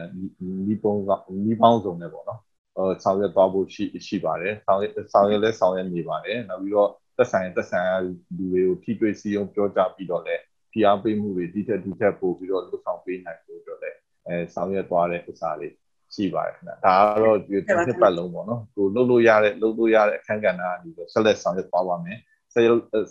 [0.68, 1.10] နီးပုံက
[1.46, 2.40] နီးပေါင်းစုံနဲ့ပေါ့နော်
[2.76, 8.14] ဟိုဆောင်ရွက်သွားဖို့ရှိရှိပါတယ်ဆောင်ရွက်ဆောင်ရွက်လဲဆောင်ရွက်နေပါတယ်နောက်ပြီးတော့သက်ဆိုင်သက်ဆိုင်ရာလူ
[8.52, 10.36] တွေကိုထိတွေ့စီအောင်ပြောကြပြီးတော့လဲ
[10.72, 13.92] ဖိအားပေးမှုတွေဒီထက်ဒီထက်ပို့ပြီးတော့လှုပ်ဆောင်ပေးနိုင်ဖို့အတွက်လဲ
[14.28, 15.74] အဲဆောင်ရွက်သွားတဲ့ဥစ္စာလေး
[16.14, 22.18] ရှိပါတယ်ခင်ဗျဒါကတော့ဒီတစ်ပတ်လုံးပေါ့နော်ကိုလှုပ်လို့ရတဲ့လှုပ်လို့ရတဲ့အခန်းကဏ္ဍကနေပြီးဆက်လက်ဆောင်ရွက်သွားပါမယ်
[22.54, 22.66] ဆက်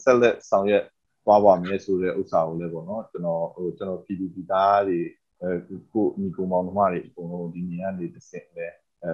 [0.04, 0.84] ဆက်လက်ဆောင်ရွက်
[1.26, 4.98] သွားပါမယ်ဆိုတဲ့ဥစ္စာကိုလည်းပေါ့နော်ကျွန်တော်ဟိုကျွန်တော်ပြည်သူပြည်သားတွေ
[5.42, 5.50] အဲ
[5.92, 8.66] ကိုညီကောင်မောင်နှမတွေအကုန်လုံးဒီနေရာနေတစ်ဆင့်လဲ
[9.02, 9.10] အဲ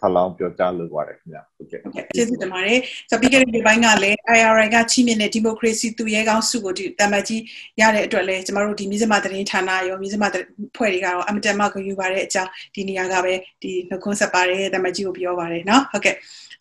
[0.00, 1.80] ထပ်လောင်းပြောကြားလိုပါတယ်ခင်ဗျဟုတ်ကဲ့
[2.16, 2.78] ကျေးဇူးတင်ပါတယ်
[3.10, 7.42] ဆိုပြီးခဲ့တဲ့ပိုင်းကလည်း IRI ကချီးမြှင့်တဲ့ဒီမိုကရေစီသူရဲကောင်းစုကိုဒီတမကြီး
[7.80, 10.24] ရတဲ့အတွက်လည်းကျမတို့ဒီမြစမသတင်းဌာနရောမြစမ
[10.76, 16.14] ဖွဲ့တွေကတော့အမတန်မှဂရုပါတဲ့အကြောင်းဒီနေရာကပဲဒီနှုတ်ခွန်းဆက်ပါတယ်တမကြီးကိုပြောပါတယ်เนาะဟုတ်ကဲ့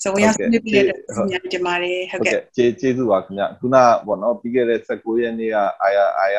[0.04, 5.58] ဆိုဝရဆွေးနွေးပြီးတဲ့အတွက်ညတင်ပါတယ်ဟုတ်ကဲ့ကျေးကျေးဇူးပါခင်ဗျခုနပေါ့နော်ပြီးခဲ့တဲ့19ရက်နေ့က
[5.92, 6.32] IRI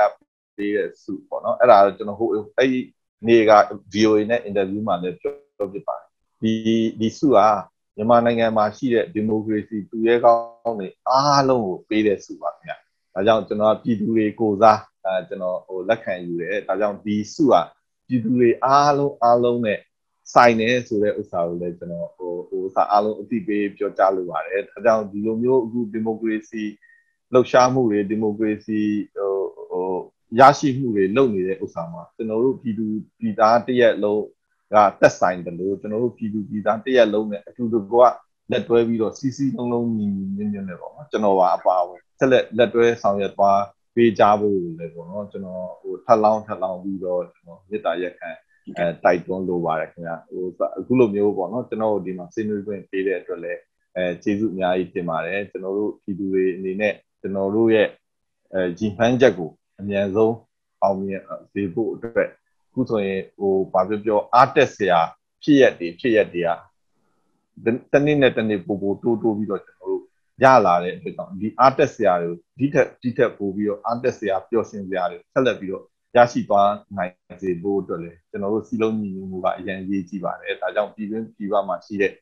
[0.57, 2.81] ပေးတဲ့စုပေါ့နော်အဲ့ဒါကျွန်တော်ဟိုအဲ့ဒီ
[3.29, 3.53] နေ့က
[3.95, 6.08] VOA နဲ့ interview မှာလည်းပြောပြပါတယ်
[6.42, 6.54] ဒီ
[7.00, 7.48] ဒီစုဟာ
[7.96, 12.74] မြန်မာနိုင်ငံမှာရှိတဲ့ဒီမိုကရေစီသူရဲကောင်းတွေအားလုံးကိုပေးတဲ့စုပါခင်ဗျ။
[13.14, 17.62] ဒါကြောင့်ကျွန်တော်ပြည်သူတွေကိုစားအဲကျွန်တော်ဟိုလက်ခံယူတယ်။ဒါကြောင့်ဒီစုဟာ
[18.08, 19.80] ပြည်သူတွေအားလုံးအားလုံးနဲ့
[20.34, 26.64] ဆိုင်နေဆိုတဲ့ဥစ္စာကိုလည်းကျွန်တော်ဟိုဟိုဥစ္စာအားလုံးအသိပေးပြောကြားလိုပါတယ်။ဒါကြောင့်ဒီလိုမျိုးအခုဒီမိုကရေစီ
[27.34, 28.80] လှုပ်ရှားမှုတွေဒီမိုကရေစီ
[29.16, 29.34] ဟို
[29.72, 29.88] ဟို
[30.40, 32.86] ရရှိမှုတွေလုပ်နေတဲ့ဥစ္စာမှာကျွန်တော်တို့ပြည်သူ
[33.20, 34.24] ပြည်သားတရက်လုံး
[34.74, 37.94] ကတက်ဆိုင်တယ်လို့ကျွန်တော်တို့ပြည်သူပြည်သားတရက်လုံးနဲ့အတူတူက
[38.52, 43.60] လက်တွဲပြီးတော့စီစီလုံးလုံးညီညီညွတ်ညွတ်နဲ့ပေါ့နော်ကျွန်တော်ပါအပါဝင်ဆက်လက်လက်တွဲဆောင်ရွက်သွား
[43.96, 48.30] ပေးကြဖို့လည်းပေါ့နော်ကျွန်တော်ဟိုထပ်လောင်းထပ်လောင်းပြီးတော့ကျွန်တော်မေတ္တာရက်ခံ
[48.78, 50.46] အဲတိုက်တွန်းလိုပါတယ်ခင်ဗျဟို
[50.80, 53.60] အခုလိုမျိုးပေါ့နော်ကျွန်တော်တို့ဒီမှာစီနွေးခွင့်ပေးတဲ့အတွက်လည်း
[53.96, 57.88] အဲကျေးဇူးအများကြီးတင်ပါတယ်ကျွန်တော်တို့ပြည်သူတွေအနေနဲ့ကျွန်တော်တို့ရဲ့
[58.54, 60.36] အဲဂျင်ဖန်ချက်ကိုအမြန်ဆုံး
[60.84, 62.30] အောင်မြင်စေဖို့အတွက်
[62.74, 65.00] ခုဆိုရင်ဟိုဘာပြောပြောအားတက်စရာ
[65.44, 66.50] ဖြစ်ရက်တွေဖြစ်ရက်တွေက
[67.94, 70.04] တနေ့နဲ့တနေ့ပို့ပို့တိုးတိုးပြီးတော့ကျွန်တော်တို့
[70.44, 75.84] ရလာတဲ့အတွက်ကြောင့်ဒီအားတက်စရာတွေဒီထက်ဒီထက်ပို့ပြီးတော့အားတက်စရာပျော်ရွှင်စရာတွေဆက်လက်ပြီးတော့
[76.16, 82.14] ရရှိသွားနိုင်စေဖို့အတွက်လည်းကျွန်တော်တို့စီလုံးညီညွတ်မှုကအရင်ရေးကြည့်ပါတယ်ဒါကြောင့်ပြည်တွင်းပြည်ပမှာရှိတဲ့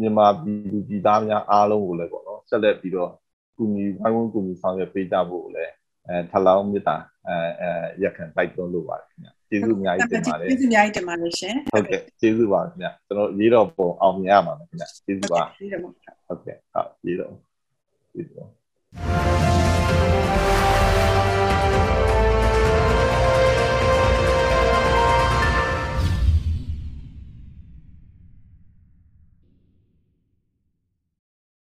[0.00, 3.10] မြန်မာပြည်သူပြည်သားများအားလုံးကိုလည်းပေါ့နော်ဆက်လက်ပြီးတော့
[3.56, 5.72] ကူညီဝိုင်းဝန်းကူညီဆောင်ရွက်ပေးကြဖို့လည်း
[6.08, 6.96] အဲထလောင်းမြစ်တာ
[7.28, 7.70] အဲအဲ
[8.02, 15.90] ရက်ခံတိုက်တွန်းလို့ပါတယ်ခင်ဗျကျေးဇူးအများကြီးတင်ပါတယ်ကျေးဇူးအများကြီးတင်ပါတယ်ရှင်ဟုတ်ကဲ့ကျေးဇူးပါခင်ဗျကျွန်တော်ရေးတော့ပုံအောင်မြင်ရမှာခင်ဗျကျေးဇူးပါဟုတ်ကဲ့ဟုတ်
[17.06, 17.32] ရေးတော့
[18.12, 20.53] ကျေးဇူး